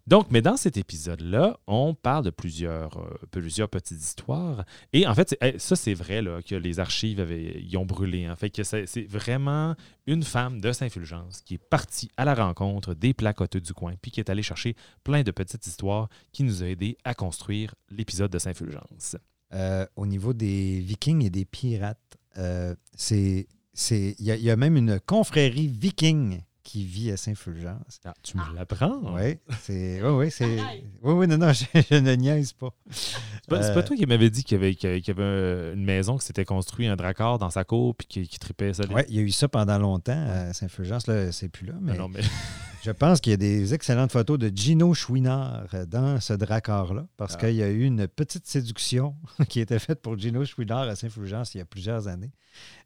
[0.10, 4.66] Donc, mais dans cet épisode-là, on parle de plusieurs, euh, plusieurs petites histoires.
[4.92, 8.28] Et en fait, ça, c'est vrai là, que les archives avaient, y ont brûlé.
[8.28, 9.76] En fait, que c'est vraiment
[10.08, 14.10] une femme de Saint-Fulgence qui est partie à la rencontre des placoteux du coin, puis
[14.10, 18.32] qui est allée chercher plein de petites histoires qui nous a aidés à construire l'épisode
[18.32, 19.16] de Saint-Fulgence.
[19.54, 23.46] Euh, au niveau des Vikings et des pirates, euh, c'est,
[23.92, 28.00] il y a même une confrérie viking qui vit à Saint-Fulgence.
[28.06, 29.00] Ah, tu me l'apprends?
[29.16, 30.58] Oui, c'est, oui, oui, c'est,
[31.02, 32.70] oui, oui, non, non, je, je ne niaise pas.
[32.92, 35.84] C'est pas, Euh, toi qui m'avais dit qu'il y avait, qu'il y avait- un- une
[35.84, 38.84] maison qui s'était construit un dracard dans sa cour puis qui, qui tripait ça.
[38.94, 41.98] Oui, il y a eu ça pendant longtemps à Saint-Fulgence, là, c'est plus là, mais
[41.98, 42.22] non, mais
[42.84, 47.34] je pense qu'il y a des excellentes photos de Gino Chouinard dans ce dracard-là, parce
[47.36, 47.38] Ah.
[47.40, 49.16] qu'il y a eu une petite séduction
[49.50, 52.32] qui a été faite pour Gino Chouinard à Saint-Fulgence il y a plusieurs années.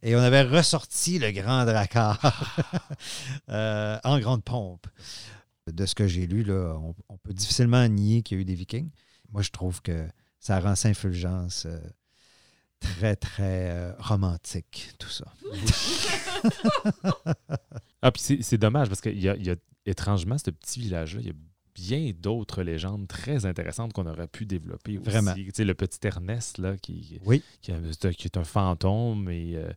[0.03, 2.19] Et on avait ressorti le grand dracard
[3.49, 4.85] euh, en grande pompe.
[5.71, 8.53] De ce que j'ai lu, là, on, peut difficilement nier qu'il y a eu des
[8.53, 8.91] Vikings.
[9.31, 10.05] Moi, je trouve que
[10.37, 11.79] ça rend Saint-Fulgence euh,
[12.81, 15.25] très, très euh, romantique, tout ça.
[18.05, 21.29] Ah, puis c'est- dommage parce qu'il y y a étrangement ce petit village-là, il y
[21.29, 21.33] a
[21.75, 25.09] bien d'autres légendes très intéressantes qu'on aurait pu développer aussi.
[25.09, 25.33] Vraiment.
[25.33, 27.41] Tu sais, le petit Ernest, là, qui, Oui.
[27.61, 29.29] qui, est- qui est un fantôme.
[29.29, 29.71] Et, euh,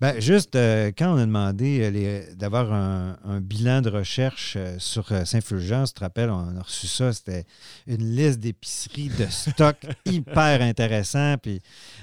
[0.00, 5.08] Ben, juste euh, quand on a demandé euh, d'avoir un, un bilan de recherche sur
[5.26, 7.44] Saint-Fulgence, tu te rappelles, on a reçu ça, c'était
[7.86, 11.36] une liste d'épiceries de stock hyper intéressant.
[11.42, 11.60] Puis,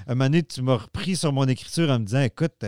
[0.08, 2.64] à un moment donné, tu m'as repris sur mon écriture en me disant, écoute,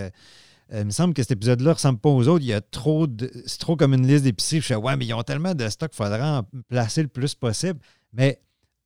[0.73, 2.43] euh, il me semble que cet épisode-là ressemble pas aux autres.
[2.43, 3.31] Il y a trop de.
[3.45, 4.61] C'est trop comme une liste d'épiceries.
[4.61, 7.35] Je fais, ouais, mais ils ont tellement de stock, il faudra en placer le plus
[7.35, 7.79] possible.
[8.13, 8.39] Mais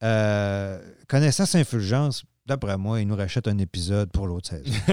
[0.03, 4.63] euh, connaissant Saint-Fulgence, d'après moi, ils nous rachètent un épisode pour l'autre saison.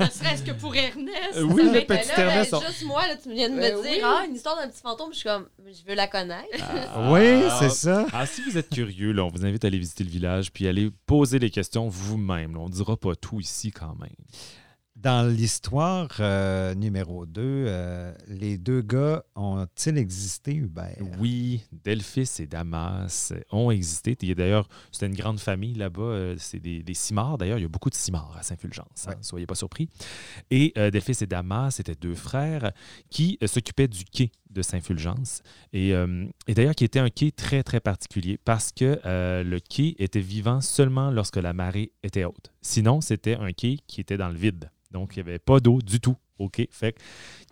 [0.00, 1.36] ne serait-ce que pour Ernest.
[1.36, 3.54] Euh, oui, le Ben petit là, ben, Ernest, on- juste moi, là, tu viens de
[3.54, 4.00] me Ben dire, oui.
[4.02, 6.48] ah, une histoire d'un petit fantôme, je suis comme, je veux la connaître.
[7.10, 8.06] oui, Ah, c'est ça.
[8.12, 10.68] Ah, si vous êtes curieux, là, on vous invite à aller visiter le village puis
[10.68, 12.54] aller poser les questions vous-même.
[12.54, 12.60] là.
[12.60, 14.10] On ne dira pas tout ici quand même.
[15.02, 20.98] Dans l'histoire euh, numéro 2, les deux gars ont-ils existé, Hubert?
[21.18, 24.14] Oui, Delphis et Damas ont existé.
[24.34, 26.02] D'ailleurs, c'était une grande famille là-bas.
[26.02, 27.38] euh, C'est des, des cimards.
[27.38, 29.06] D'ailleurs, il y a beaucoup de cimards à Saint-Fulgence.
[29.06, 29.16] hein, Ouais.
[29.22, 29.88] Soyez pas surpris.
[30.50, 32.72] Et euh, Delphis et Damas étaient deux frères
[33.08, 35.42] qui euh, s'occupaient du quai de Saint-Fulgence.
[35.72, 39.60] Et, euh, et d'ailleurs, qui était un quai très, très particulier parce que euh, le
[39.60, 42.52] quai était vivant seulement lorsque la marée était haute.
[42.60, 44.70] Sinon, c'était un quai qui était dans le vide.
[44.90, 46.50] Donc, il n'y avait pas d'eau du tout au.
[46.70, 46.96] Fait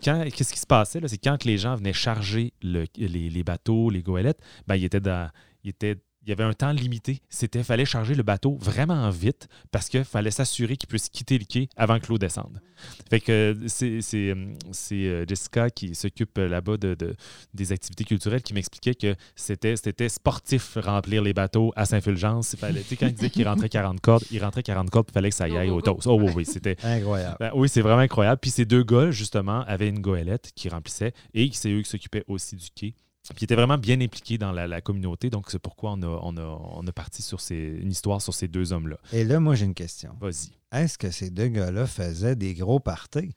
[0.00, 4.40] qu'est-ce qui se passait, c'est quand les gens venaient charger le- les, bateaux, les goélettes,
[4.66, 5.30] ben, il, était dans,
[5.62, 5.96] il, était,
[6.28, 7.22] il y avait un temps limité.
[7.30, 11.46] C'était fallait charger le bateau vraiment vite parce qu'il fallait s'assurer qu'il puisse quitter le
[11.46, 12.60] quai avant que l'eau descende.
[13.08, 14.54] Fait que euh, c'est, euh,
[14.92, 17.16] euh, Jessica qui s'occupe là-bas de, de-
[17.54, 19.74] des activités culturelles qui m'expliquait que c'était,
[20.10, 22.56] sportif remplir les bateaux à Saint-Fulgence.
[22.56, 25.14] Fallait, tu sais, quand il disait qu'il rentrait 40 cordes, il rentrait 40 cordes, il
[25.14, 26.06] fallait que ça y aille au toast.
[26.06, 27.36] Oh oui, oui, c'était, Incroyable.
[27.40, 28.38] ben oui, c'est vraiment incroyable.
[28.40, 32.24] Puis ces deux gars, justement, avaient une goélette qui remplissait et c'est eux qui s'occupaient
[32.28, 32.94] aussi du quai.
[33.34, 35.30] Puis ils étaient vraiment bien impliqués dans la, la communauté.
[35.30, 38.34] Donc, c'est pourquoi on a, on a, on a parti sur ces, une histoire sur
[38.34, 38.96] ces deux hommes-là.
[39.12, 40.14] Et là, moi, j'ai une question.
[40.20, 40.50] Vas-y.
[40.72, 43.34] Est-ce que ces deux gars-là faisaient des gros parties?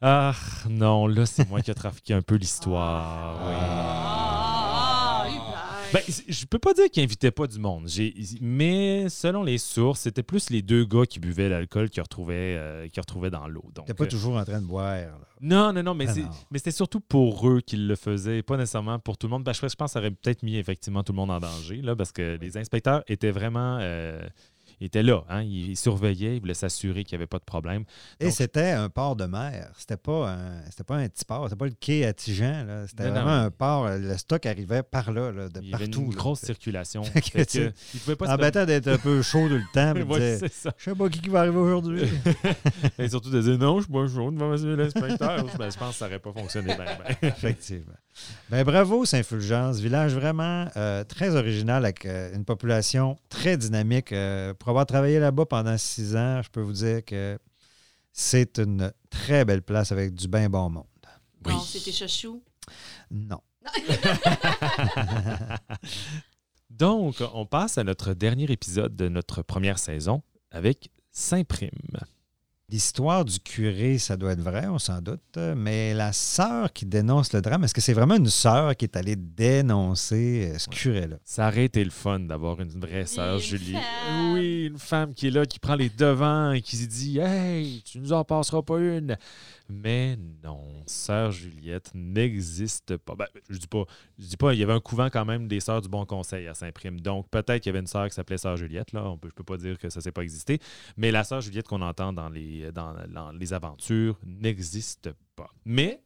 [0.00, 0.34] Ah,
[0.68, 3.40] non, là, c'est moi qui ai trafiqué un peu l'histoire.
[3.46, 3.54] oui.
[3.58, 4.45] Ah.
[5.96, 7.88] Ben, je peux pas dire qu'ils invitaient pas du monde.
[8.40, 12.88] Mais selon les sources, c'était plus les deux gars qui buvaient l'alcool qu'ils retrouvaient, euh,
[12.88, 13.64] qu'ils retrouvaient dans l'eau.
[13.86, 14.94] T'es pas euh, toujours en train de boire.
[14.94, 15.18] là.
[15.40, 16.28] Non, non, non, mais, Ah non.
[16.50, 19.44] mais c'était surtout pour eux qu'ils le faisaient, pas nécessairement pour tout le monde.
[19.44, 21.82] Ben, je, je pense que ça aurait peut-être mis effectivement tout le monde en danger,
[21.82, 23.78] là, parce que les inspecteurs étaient vraiment.
[23.80, 24.26] euh,
[24.80, 27.84] étaient là, hein, ils surveillaient, ils voulaient s'assurer qu'il n'y avait pas de problème.
[28.20, 29.72] Et c'était un port de mer.
[29.78, 31.44] C'était pas un, c'était pas un petit port.
[31.44, 32.84] C'était pas le quai à Tijan.
[32.88, 33.46] C'était vraiment non.
[33.46, 33.88] un port.
[33.88, 36.02] Le stock arrivait par là, là, de Il y avait partout.
[36.02, 36.16] une là.
[36.16, 37.02] grosse circulation.
[37.04, 39.92] Fait que, pouvaient pas se d'être un peu chaud tout le temps.
[39.94, 40.72] mais Ouais, c'est ça.
[40.78, 42.02] Je sais pas qui qui va arriver aujourd'hui.
[42.98, 45.44] Et surtout de dire non, je suis pas chaud devant l'inspecteur.
[45.58, 46.84] Ben, je pense que ça n'aurait pas fonctionné bien.
[46.84, 47.28] ben.
[47.28, 47.94] Effectivement.
[48.48, 49.78] Ben, bravo, Saint-Fulgence.
[49.78, 54.12] Village vraiment euh, très original avec euh, une population très dynamique.
[54.12, 57.38] Euh, pour avoir travaillé là-bas pendant six ans, je peux vous dire que
[58.12, 60.84] c'est une très belle place avec du bien bon monde.
[61.44, 61.52] Oui.
[61.52, 62.42] Non, c'était chouchou.
[63.10, 63.40] Non.
[66.70, 71.70] Donc, on passe à notre dernier épisode de notre première saison avec Saint-Prime.
[72.68, 77.32] L'histoire du curé, ça doit être vrai, on s'en doute, mais la sœur qui dénonce
[77.32, 81.18] le drame, est-ce que c'est vraiment une sœur qui est allée dénoncer euh, ce curé-là?
[81.24, 83.74] Ça aurait été le fun d'avoir une vraie sœur, Julie.
[83.74, 84.32] femme.
[84.32, 87.82] Oui, une femme qui est là, qui prend les devants et qui se dit Hey,
[87.84, 89.16] tu nous en passeras pas une.
[89.68, 93.14] Mais non, sœur Juliette n'existe pas.
[93.14, 93.84] Ben, je dis pas,
[94.18, 96.46] je dis pas, il y avait un couvent quand même des sœurs du Bon Conseil
[96.46, 97.00] à Saint-Prime.
[97.00, 98.92] Donc peut-être qu'il y avait une sœur qui s'appelait sœur Juliette.
[98.92, 100.58] Là, on peut, je peux pas dire que ça s'est pas existé.
[100.96, 105.50] Mais la sœur Juliette qu'on entend dans les, dans, dans les aventures n'existe pas.
[105.64, 106.02] Mais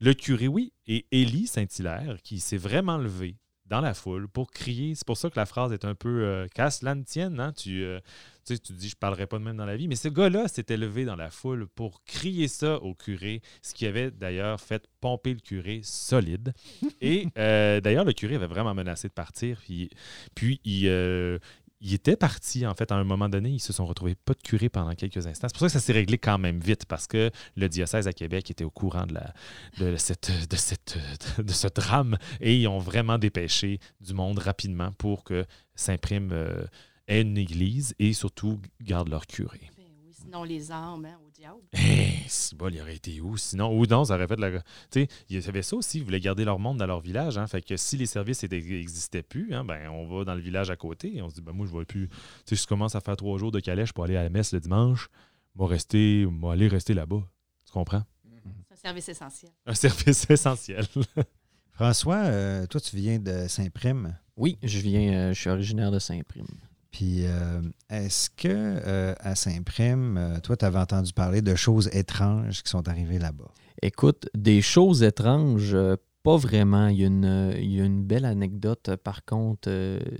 [0.00, 3.36] le curé, oui, et Élie Saint-Hilaire, qui s'est vraiment levé
[3.68, 4.94] dans la foule pour crier.
[4.94, 7.40] C'est pour ça que la phrase est un peu euh, casse tienne.
[7.40, 7.52] Hein?
[7.52, 8.00] Tu, euh,
[8.44, 9.88] tu sais, tu dis, je parlerai pas de même dans la vie.
[9.88, 13.86] Mais ce gars-là s'était levé dans la foule pour crier ça au curé, ce qui
[13.86, 16.52] avait d'ailleurs fait pomper le curé solide.
[17.00, 19.60] Et euh, d'ailleurs, le curé avait vraiment menacé de partir.
[19.60, 19.90] Puis,
[20.34, 20.88] puis il,
[21.80, 23.50] euh, il était parti, en fait, à un moment donné.
[23.50, 25.48] Ils se sont retrouvés pas de curé pendant quelques instants.
[25.48, 28.12] C'est pour ça que ça s'est réglé quand même vite, parce que le diocèse à
[28.12, 30.98] Québec était au courant de, cette, de, cette,
[31.46, 36.66] ce drame et ils ont vraiment dépêché du monde rapidement pour que Saint-Prime euh,
[37.06, 39.60] ait une église et surtout garde leur curé.
[39.76, 41.60] Ben oui, sinon les armes hein, diable.
[41.72, 43.72] Eh, c'est bon, il aurait été où sinon?
[43.76, 44.50] Ou non, ça aurait fait de la.
[44.50, 47.38] Tu sais, il y avait ça aussi, ils voulaient garder leur monde dans leur village.
[47.38, 50.70] Hein, fait que si les services n'existaient plus, hein, ben, on va dans le village
[50.70, 52.08] à côté et on se dit, ben, moi, je ne vais plus.
[52.44, 54.52] Tu sais, je commence à faire trois jours de calèche pour aller à la messe
[54.52, 55.08] le dimanche.
[55.54, 57.22] Moi, rester, moi, aller rester là-bas.
[57.64, 58.02] Tu comprends?
[58.68, 59.52] C'est un service essentiel.
[59.66, 60.86] Un service essentiel.
[61.72, 64.18] François, euh, toi, tu viens de Saint-Prime?
[64.36, 66.46] Oui, je viens, euh, je suis originaire de Saint-Prime.
[66.90, 67.60] Puis, euh,
[67.90, 72.70] est-ce que euh, à Saint-Prime, euh, toi, tu avais entendu parler de choses étranges qui
[72.70, 73.50] sont arrivées là-bas?
[73.82, 75.76] Écoute, des choses étranges,
[76.24, 76.88] Pas vraiment.
[76.88, 77.06] Il y a
[77.84, 79.70] une, belle anecdote, par contre,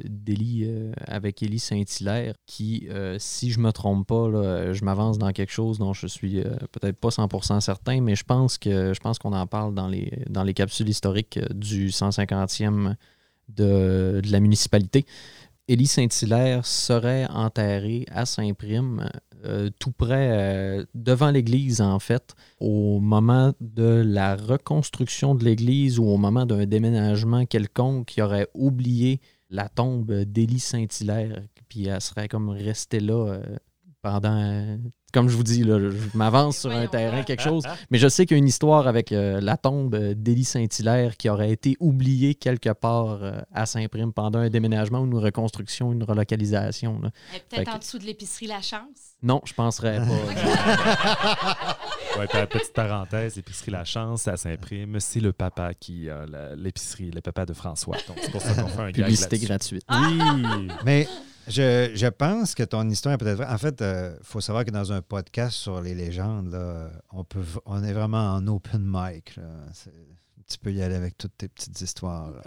[0.05, 0.71] d'Élie
[1.07, 2.89] avec Élie Saint-Hilaire, qui,
[3.19, 6.41] si je me trompe pas, je m'avance dans quelque chose dont je suis
[6.71, 10.23] peut-être pas 100% certain, mais je pense que je pense qu'on en parle dans les,
[10.31, 12.95] dans les capsules historiques du 150e
[13.49, 15.05] de, de la municipalité.
[15.69, 19.11] Élie Saint-Hilaire serait enterré à Saint-Prime,
[19.45, 25.99] euh, tout près, euh, devant l'église en fait, au moment de la reconstruction de l'église
[25.99, 28.07] ou au moment d'un déménagement quelconque.
[28.07, 33.57] Qui aurait oublié la tombe d'Élie Saint-Hilaire, puis elle serait comme restée là euh,
[34.03, 34.78] pendant...
[35.12, 38.26] comme je vous dis, là, je m'avance sur un terrain, quelque chose, mais je sais
[38.26, 41.76] qu'il y a une histoire avec euh, la tombe euh, d'Élie Saint-Hilaire qui aurait été
[41.80, 47.01] oubliée quelque part euh, à Saint-Prime pendant un déménagement ou une reconstruction, une relocalisation.
[47.51, 49.16] Peut-être que- en dessous de l'épicerie La Chance.
[49.22, 51.66] Non, je penserais pas.
[52.18, 56.24] Ouais, petite parenthèse, épicerie La Chance à Saint-Prime, c'est le papa qui a
[56.57, 57.96] l'épicerie, le papa de François.
[58.09, 59.84] Donc, c'est pour ça qu'on fait un Publicité gratuite.
[59.88, 60.18] Oui!
[60.84, 61.07] Mais
[61.49, 63.46] je, je pense que ton histoire est peut-être vraie.
[63.53, 67.42] En fait, il faut savoir que dans un podcast sur les légendes, là, on, peut,
[67.66, 69.36] on est vraiment en open mic.
[69.36, 69.44] là.
[70.51, 72.30] Tu peux y aller avec toutes tes petites histoires.
[72.30, 72.42] là.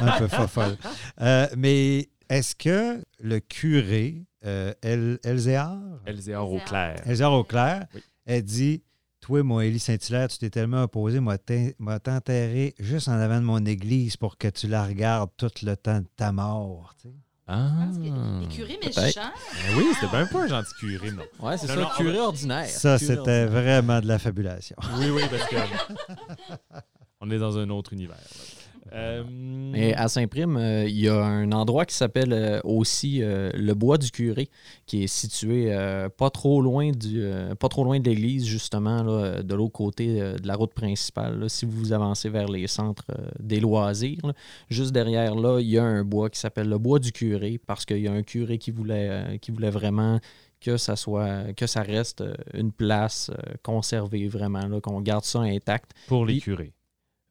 [0.00, 0.76] un peu fofolles.
[1.20, 7.00] Euh, mais est-ce que le curé, euh, El, Elzéar, Elzéar au clair.
[7.06, 8.02] Elzéar Auclair, Oui.
[8.26, 8.82] elle dit
[9.20, 13.36] Toi, moi, Élie Saint-Hilaire, tu t'es tellement opposé, moi, t'en- moi, t'enterrer juste en avant
[13.40, 16.94] de mon église pour que tu la regardes tout le temps de ta mort.
[17.00, 17.14] tu sais.
[17.50, 17.70] Ah!
[18.40, 19.00] Les curés méchants.
[19.22, 21.22] Ben oui, c'était même pas un gentil curé, non.
[21.40, 22.66] Ouais, c'est ça, non, curé ordinaire.
[22.68, 24.76] Ça, c'était vraiment de la fabulation.
[24.98, 25.56] Oui, oui, parce que
[27.22, 28.16] on est dans un autre univers.
[28.16, 28.57] là.
[28.92, 29.22] Euh,
[29.74, 33.74] Et à Saint-Prime, euh, il y a un endroit qui s'appelle euh, aussi euh, le
[33.74, 34.48] Bois du Curé,
[34.86, 39.02] qui est situé euh, pas trop loin du, euh, pas trop loin de l'église, justement,
[39.02, 41.38] là, de l'autre côté euh, de la route principale.
[41.38, 41.48] là.
[41.48, 44.32] si vous avancez vers les centres euh, des loisirs, là,
[44.70, 47.84] juste derrière là, il y a un bois qui s'appelle le Bois du Curé, parce
[47.84, 50.18] qu'il y a un curé qui voulait, euh, qui voulait vraiment
[50.60, 55.40] que ça soit que ça reste une place euh, conservée vraiment, là, qu'on garde ça
[55.40, 55.92] intact.
[56.08, 56.72] pour les Puis- curés.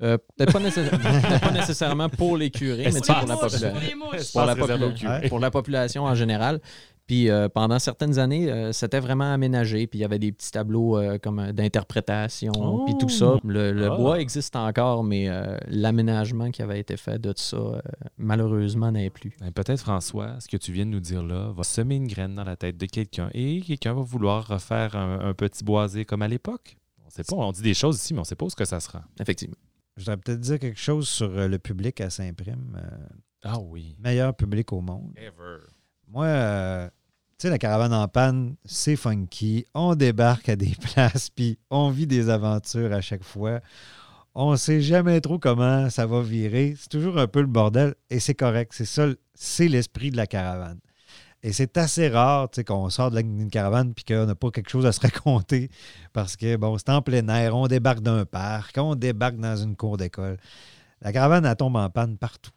[0.03, 3.15] Euh, peut-être pas, nécessaire- peut-être pas nécessairement pour les curés, mais pour
[4.45, 6.59] la, Pour pour, la popula- pour population en général.
[7.07, 9.87] Puis euh, pendant certaines années, euh, c'était vraiment aménagé.
[9.87, 12.51] Puis il y avait des petits tableaux euh, comme d'interprétation,
[12.85, 13.37] puis tout ça.
[13.45, 13.95] Le, le Ah.
[13.95, 17.79] bois existe encore, mais euh, l'aménagement qui avait été fait de tout ça, euh,
[18.17, 19.35] malheureusement, n'est plus.
[19.39, 22.35] Ben, Peut-être, François, ce que tu viens de nous dire là va semer une graine
[22.35, 26.21] dans la tête de quelqu'un et quelqu'un va vouloir refaire un, un petit boisé comme
[26.21, 26.75] à l'époque.
[27.05, 28.65] On sait pas, on dit des choses ici, mais on sait pas où ce que
[28.65, 29.01] ça sera.
[29.19, 29.55] Effectivement.
[29.97, 32.77] Je voudrais peut-être dire quelque chose sur euh, le public à Saint-Prime.
[32.81, 33.07] euh,
[33.43, 33.95] Ah oui.
[33.99, 35.11] meilleur public au monde.
[35.17, 35.57] Ever.
[36.07, 36.87] Moi, euh,
[37.37, 39.65] tu sais, la caravane en panne, c'est funky.
[39.73, 43.59] On débarque à des places, puis on vit des aventures à chaque fois.
[44.35, 46.75] On sait jamais trop comment ça va virer.
[46.77, 48.71] C'est toujours un peu le bordel, et c'est correct.
[48.75, 50.79] C'est ça, c'est l'esprit de la caravane.
[51.43, 54.85] Et c'est assez rare qu'on sort de d'une caravane puis qu'on n'a pas quelque chose
[54.85, 55.69] à se raconter
[56.13, 59.75] parce que, bon, c'est en plein air, on débarque d'un parc, on débarque dans une
[59.75, 60.37] cour d'école.
[61.01, 62.51] La caravane, elle tombe en panne partout.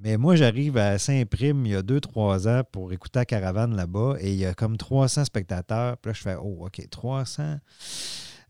[0.00, 3.74] Mais moi, j'arrive à Saint-Prime il y a deux, trois ans pour écouter la caravane
[3.74, 5.96] là-bas et il y a comme 300 spectateurs.
[5.98, 7.56] Puis là, je fais, oh, OK, 300.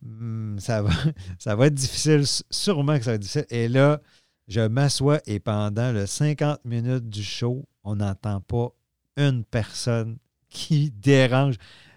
[0.02, 0.90] Hmm, ça, va,
[1.38, 2.24] ça va être difficile.
[2.50, 3.46] Sûrement que ça va être difficile.
[3.48, 4.00] Et là,
[4.46, 8.68] je m'assois et pendant le 50 minutes du show, on n'entend pas
[9.18, 10.16] une personne
[10.48, 11.56] qui dérange.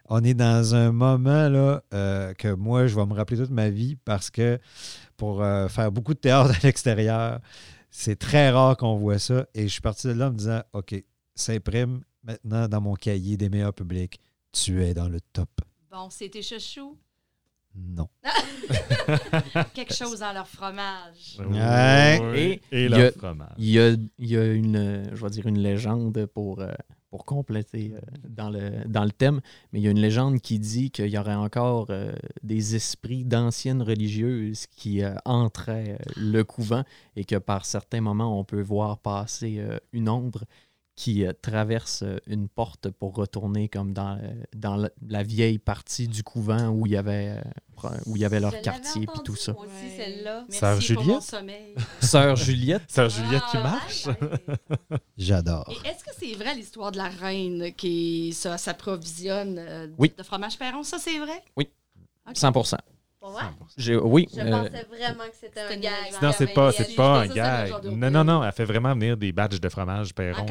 [0.09, 3.69] On est dans un moment là, euh, que moi, je vais me rappeler toute ma
[3.69, 4.59] vie parce que
[5.15, 7.39] pour euh, faire beaucoup de théâtre à l'extérieur,
[7.89, 9.45] c'est très rare qu'on voit ça.
[9.53, 10.95] Et je suis parti de là en me disant OK,
[11.35, 14.19] s'imprime maintenant dans mon cahier des meilleurs publics.
[14.51, 15.49] Tu es dans le top.
[15.89, 16.97] Bon, c'était chouchou?
[17.73, 18.09] Non.
[19.73, 21.39] Quelque chose dans leur fromage.
[21.39, 22.19] Ouais.
[22.35, 23.53] Et Et il y le a- fromage.
[23.57, 26.71] Il y a, il y a une, je vais dire une légende pour, euh,
[27.11, 29.41] pour compléter euh, dans, le, thème,
[29.71, 33.25] mais il y a une légende qui dit qu'il y aurait encore euh, des esprits
[33.25, 36.83] d'anciennes religieuses qui euh, entraient le couvent
[37.17, 40.45] et que par certains moments, on peut voir passer une ombre
[40.95, 45.57] qui euh, traverse euh, une porte pour retourner comme dans, euh, dans la, la vieille
[45.57, 47.37] partie du couvent où il y avait,
[47.83, 49.53] euh, où il y avait leur Je quartier et entendu, tout ça.
[49.53, 50.45] Moi aussi, celle-là.
[50.49, 51.07] Merci Sœur pour Juliette?
[51.07, 51.75] mon sommeil.
[52.01, 54.05] Sœur Juliette, Sœur Juliette qui Ah, marche.
[54.07, 54.97] ouais.
[55.17, 55.73] J'adore.
[55.85, 60.13] Est-ce que c'est vrai l'histoire de la reine qui ça, s'approvisionne euh, Oui.
[60.17, 60.83] de fromage perron?
[60.83, 61.41] Ça, c'est vrai?
[61.57, 61.69] Oui.
[62.27, 62.37] Ok.
[62.37, 62.51] 100
[63.77, 64.27] J'ai- Oui.
[64.35, 65.91] Je euh, pensais vraiment que c'était un gag.
[66.21, 67.71] Non, c'est pas, c'est Je pas un gag.
[67.85, 68.43] Non, non, non.
[68.43, 70.45] Elle fait vraiment venir des badges de fromage Perron.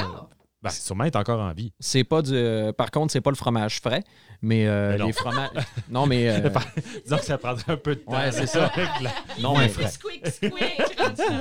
[0.62, 1.72] Ben, sûrement, elle est encore en vie.
[1.80, 2.32] C'est pas du.
[2.34, 4.04] euh, par contre, c'est pas le fromage frais,
[4.42, 5.06] mais, euh, Mais non.
[5.06, 5.48] les fromages.
[5.88, 6.28] non, mais.
[6.28, 6.50] euh,
[7.04, 8.12] Disons que ça prendrait un peu de temps.
[8.12, 8.66] Ouais, c'est ça.
[8.66, 9.10] Avec la-
[9.40, 10.52] non, mais C'est squeak, squeak.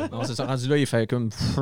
[0.09, 0.45] Non, c'est ça.
[0.45, 1.29] Rendu là, il fait comme.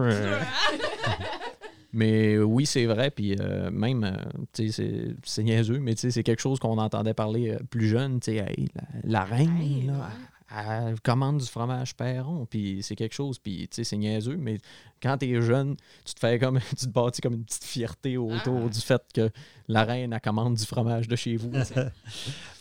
[1.97, 3.11] mais oui, c'est vrai.
[3.11, 4.11] Puis euh, même, euh,
[4.53, 7.57] tu sais, c'est- c'est niaiseux, mais tu sais, c'est quelque chose qu'on entendait parler euh,
[7.69, 8.19] plus jeune.
[8.19, 10.87] Tu sais, hey, la, la reine, Hey, là, ouais.
[10.89, 12.45] elle commande du fromage perron.
[12.45, 13.39] Puis c'est quelque chose.
[13.39, 14.59] Puis tu sais, c'est niaiseux, mais
[15.01, 15.75] quand t'es jeune,
[16.05, 16.59] tu te fais comme.
[16.77, 18.69] Tu te bâtis comme une petite fierté autour Ah.
[18.69, 19.29] du fait que
[19.67, 21.51] la reine, elle commande du fromage de chez vous.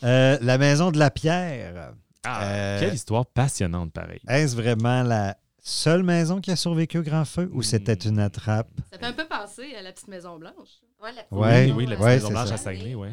[0.04, 1.92] Euh, la maison de la pierre.
[2.24, 4.20] Ah, Euh, Quelle histoire passionnante, pareil.
[4.28, 8.68] Est-ce vraiment la seule maison qui a survécu au grand feu ou c'était une attrape?
[8.92, 9.25] Ça fait un peu
[9.56, 10.80] penser à la petite Maison Blanche.
[11.02, 12.54] Ouais, la petite Ouais, oui, oui, la petite ouais, Maison Blanche ça.
[12.54, 13.12] à Saguenay, ouais.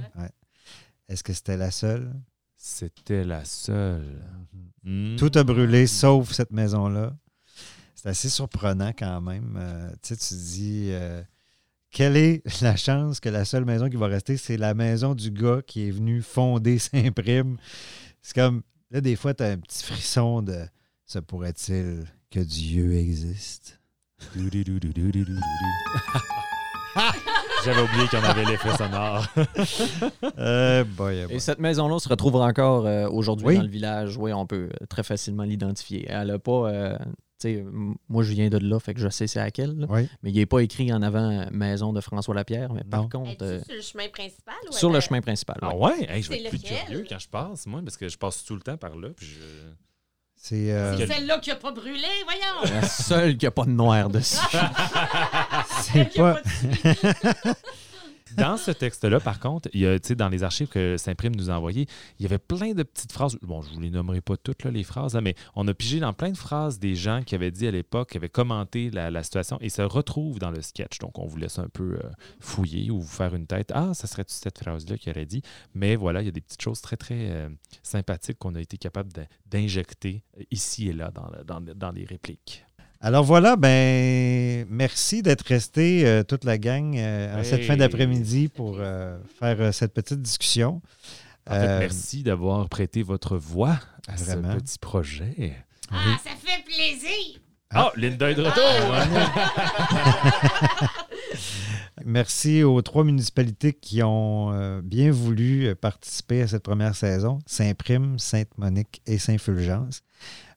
[1.08, 2.14] Est-ce que c'était la seule?
[2.56, 4.22] C'était la seule.
[4.84, 5.16] Hmm.
[5.18, 7.16] Tout a brûlé sauf cette maison-là.
[7.96, 9.58] C'est assez surprenant quand même.
[9.58, 11.22] Euh, tu sais, tu te dis, euh,
[11.92, 15.32] quelle est la chance que la seule maison qui va rester, c'est la maison du
[15.32, 17.58] gars qui est venu fonder Saint-Prime?
[18.22, 20.66] C'est comme, là, des fois, tu as un petit frisson de
[21.06, 23.80] se pourrait-il que Dieu existe?
[27.66, 29.26] J'avais oublié qu'on avait l'effet sonore.
[30.38, 31.36] Euh, boy, eh boy.
[31.36, 33.56] Et cette maison-là se retrouve encore euh, aujourd'hui Oui.
[33.58, 34.18] dans le village.
[34.18, 36.06] Oui, on peut euh, très facilement l'identifier.
[36.10, 36.70] Elle a pas.
[36.70, 37.06] euh, tu
[37.40, 39.76] sais, m- moi, je viens de là, fait que je sais c'est à laquelle.
[39.78, 39.88] là.
[39.90, 40.08] Oui.
[40.22, 42.74] Mais il n'est pas écrit en avant maison de François Lapierre.
[42.74, 44.56] Mais par contre, euh, sur le chemin principal?
[44.70, 45.58] Ou sur le chemin principal.
[45.62, 45.82] Ah ouais.
[46.00, 46.10] ouais?
[46.10, 46.78] Hey, je vais C'est être plus lequel?
[46.88, 49.10] curieux quand je passe, moi, parce que je passe tout le temps par là.
[49.16, 49.40] Puis je...
[50.46, 50.74] C'est.
[50.74, 52.76] euh, C'est celle-là qui a pas brûlé, voyons!
[52.82, 54.36] La seule qui n'a pas de noir dessus.
[55.84, 56.34] c'est pas.
[56.34, 57.54] de-
[58.38, 61.54] Dans ce texte-là, par contre, il y a, dans les archives que Saint-Prime nous a
[61.54, 61.88] envoyées,
[62.20, 63.38] il y avait plein de petites phrases.
[63.42, 65.74] Bon, je ne vous les nommerai pas toutes, là, les phrases, hein, mais on a
[65.74, 68.90] pigé dans plein de phrases des gens qui avaient dit à l'époque, qui avaient commenté
[68.90, 71.00] la, situation et se retrouvent dans le sketch.
[71.00, 72.10] Donc, on vous laisse un peu euh,
[72.40, 73.72] fouiller ou vous faire une tête.
[73.74, 75.42] Ah, ça serait-tu cette phrase-là qu'il aurait dit?
[75.74, 77.50] Mais voilà, il y a des petites choses très, très euh,
[77.84, 79.12] sympathiques qu'on a été capable
[79.46, 82.66] d'injecter ici et là dans les répliques.
[83.06, 87.80] Alors voilà, ben merci d'être resté euh, toute la gang euh, en cette fin Hey.
[87.80, 90.82] d'après-midi pour euh, faire euh, cette petite discussion.
[91.46, 93.78] En fait, Euh, merci d'avoir prêté votre voix
[94.08, 94.54] à Vraiment.
[94.54, 95.54] ce petit projet.
[95.92, 97.42] Ah, ça fait plaisir!
[97.72, 98.64] Ah, Linda est de retour!
[102.06, 109.02] Merci aux trois municipalités qui ont bien voulu participer à cette première saison, Saint-Prime, Sainte-Monique
[109.06, 110.02] et Saint-Fulgence.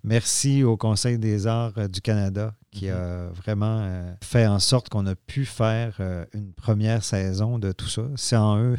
[0.07, 4.89] Merci au Conseil des arts euh, du Canada qui a vraiment euh, fait en sorte
[4.89, 8.03] qu'on a pu faire euh, une première saison de tout ça.
[8.15, 8.79] Sans eux,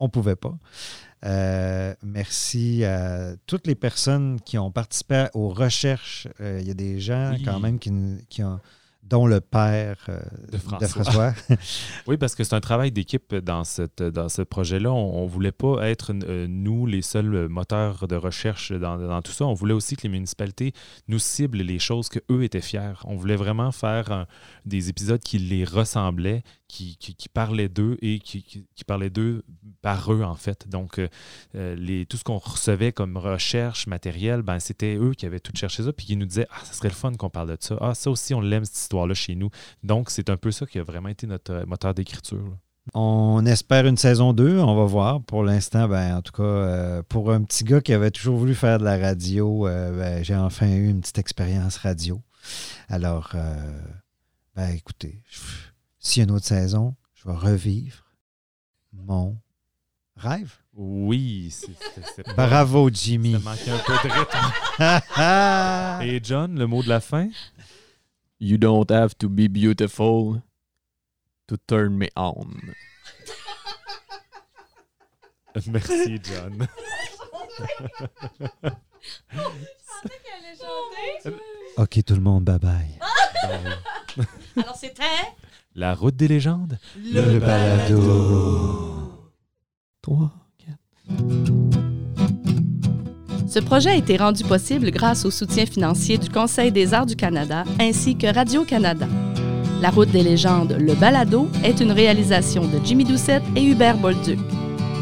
[0.00, 0.54] on ne pouvait pas.
[1.24, 6.26] Euh, merci à toutes les personnes qui ont participé aux recherches.
[6.40, 7.42] Euh, Il y a des gens Oui.
[7.44, 8.58] quand même qui ont,
[9.02, 10.88] dont le père euh, De François.
[10.88, 11.34] François.
[12.06, 14.92] Oui, parce que c'est un travail d'équipe dans, cette, dans ce projet-là.
[14.92, 19.32] On ne voulait pas être, euh, nous, les seuls moteurs de recherche dans, dans tout
[19.32, 19.44] ça.
[19.44, 20.72] On voulait aussi que les municipalités
[21.08, 22.94] nous ciblent les choses qu'eux étaient fiers.
[23.04, 24.26] On voulait vraiment faire
[24.64, 26.42] des épisodes qui les ressemblaient,
[26.72, 29.44] qui, qui, parlaient d'eux et qui, qui, parlaient d'eux
[29.82, 30.66] par eux, en fait.
[30.68, 31.08] Donc, euh,
[31.54, 35.82] euh, tout ce qu'on recevait comme recherche matérielle, ben, c'était eux qui avaient tout cherché
[35.82, 37.76] ça, puis qui nous disaient Ah, ça serait le fun qu'on parle de ça.
[37.80, 39.50] Ah, ça aussi, on l'aime, cette histoire-là, chez nous.
[39.82, 42.56] Donc, c'est un peu ça qui a vraiment été notre euh, moteur d'écriture.
[42.94, 45.22] On espère une saison 2, on va voir.
[45.22, 48.78] Pour l'instant, ben, en tout cas, pour un petit gars qui avait toujours voulu faire
[48.78, 52.20] de la radio, ben, j'ai enfin eu une petite expérience radio.
[52.88, 53.36] Alors,
[54.56, 55.22] ben, écoutez,
[56.02, 58.04] s'il y a une autre saison, je vais revivre
[58.92, 59.38] mon
[60.16, 60.52] rêve.
[60.74, 61.70] Oui, c'est-
[62.36, 63.32] Bravo, Jimmy.
[63.32, 64.08] Ça manquait un peu de
[65.98, 66.06] rythme.
[66.14, 67.30] Et John, le mot de la fin?
[68.40, 70.42] You don't have to be beautiful
[71.46, 72.48] to turn me on.
[75.66, 76.66] Merci, John.
[81.76, 82.98] OK, tout le monde, bye-bye.
[84.56, 85.04] Alors, c'était
[85.74, 86.78] La route des légendes?
[87.02, 87.98] Le balado.
[90.02, 90.30] Toi?
[93.48, 97.16] Ce projet a été rendu possible grâce au soutien financier du Conseil des arts du
[97.16, 99.06] Canada ainsi que Radio-Canada.
[99.80, 104.38] La route des légendes, le balado, est une réalisation de Jimmy Doucette et Hubert Bolduc.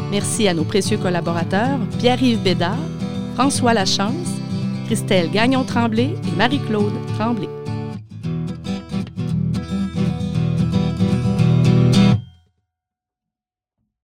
[0.09, 2.77] Merci à nos précieux collaborateurs Pierre-Yves Bédard,
[3.35, 4.39] François Lachance,
[4.85, 7.60] Christelle Gagnon-Tremblay et Marie-Claude Tremblay.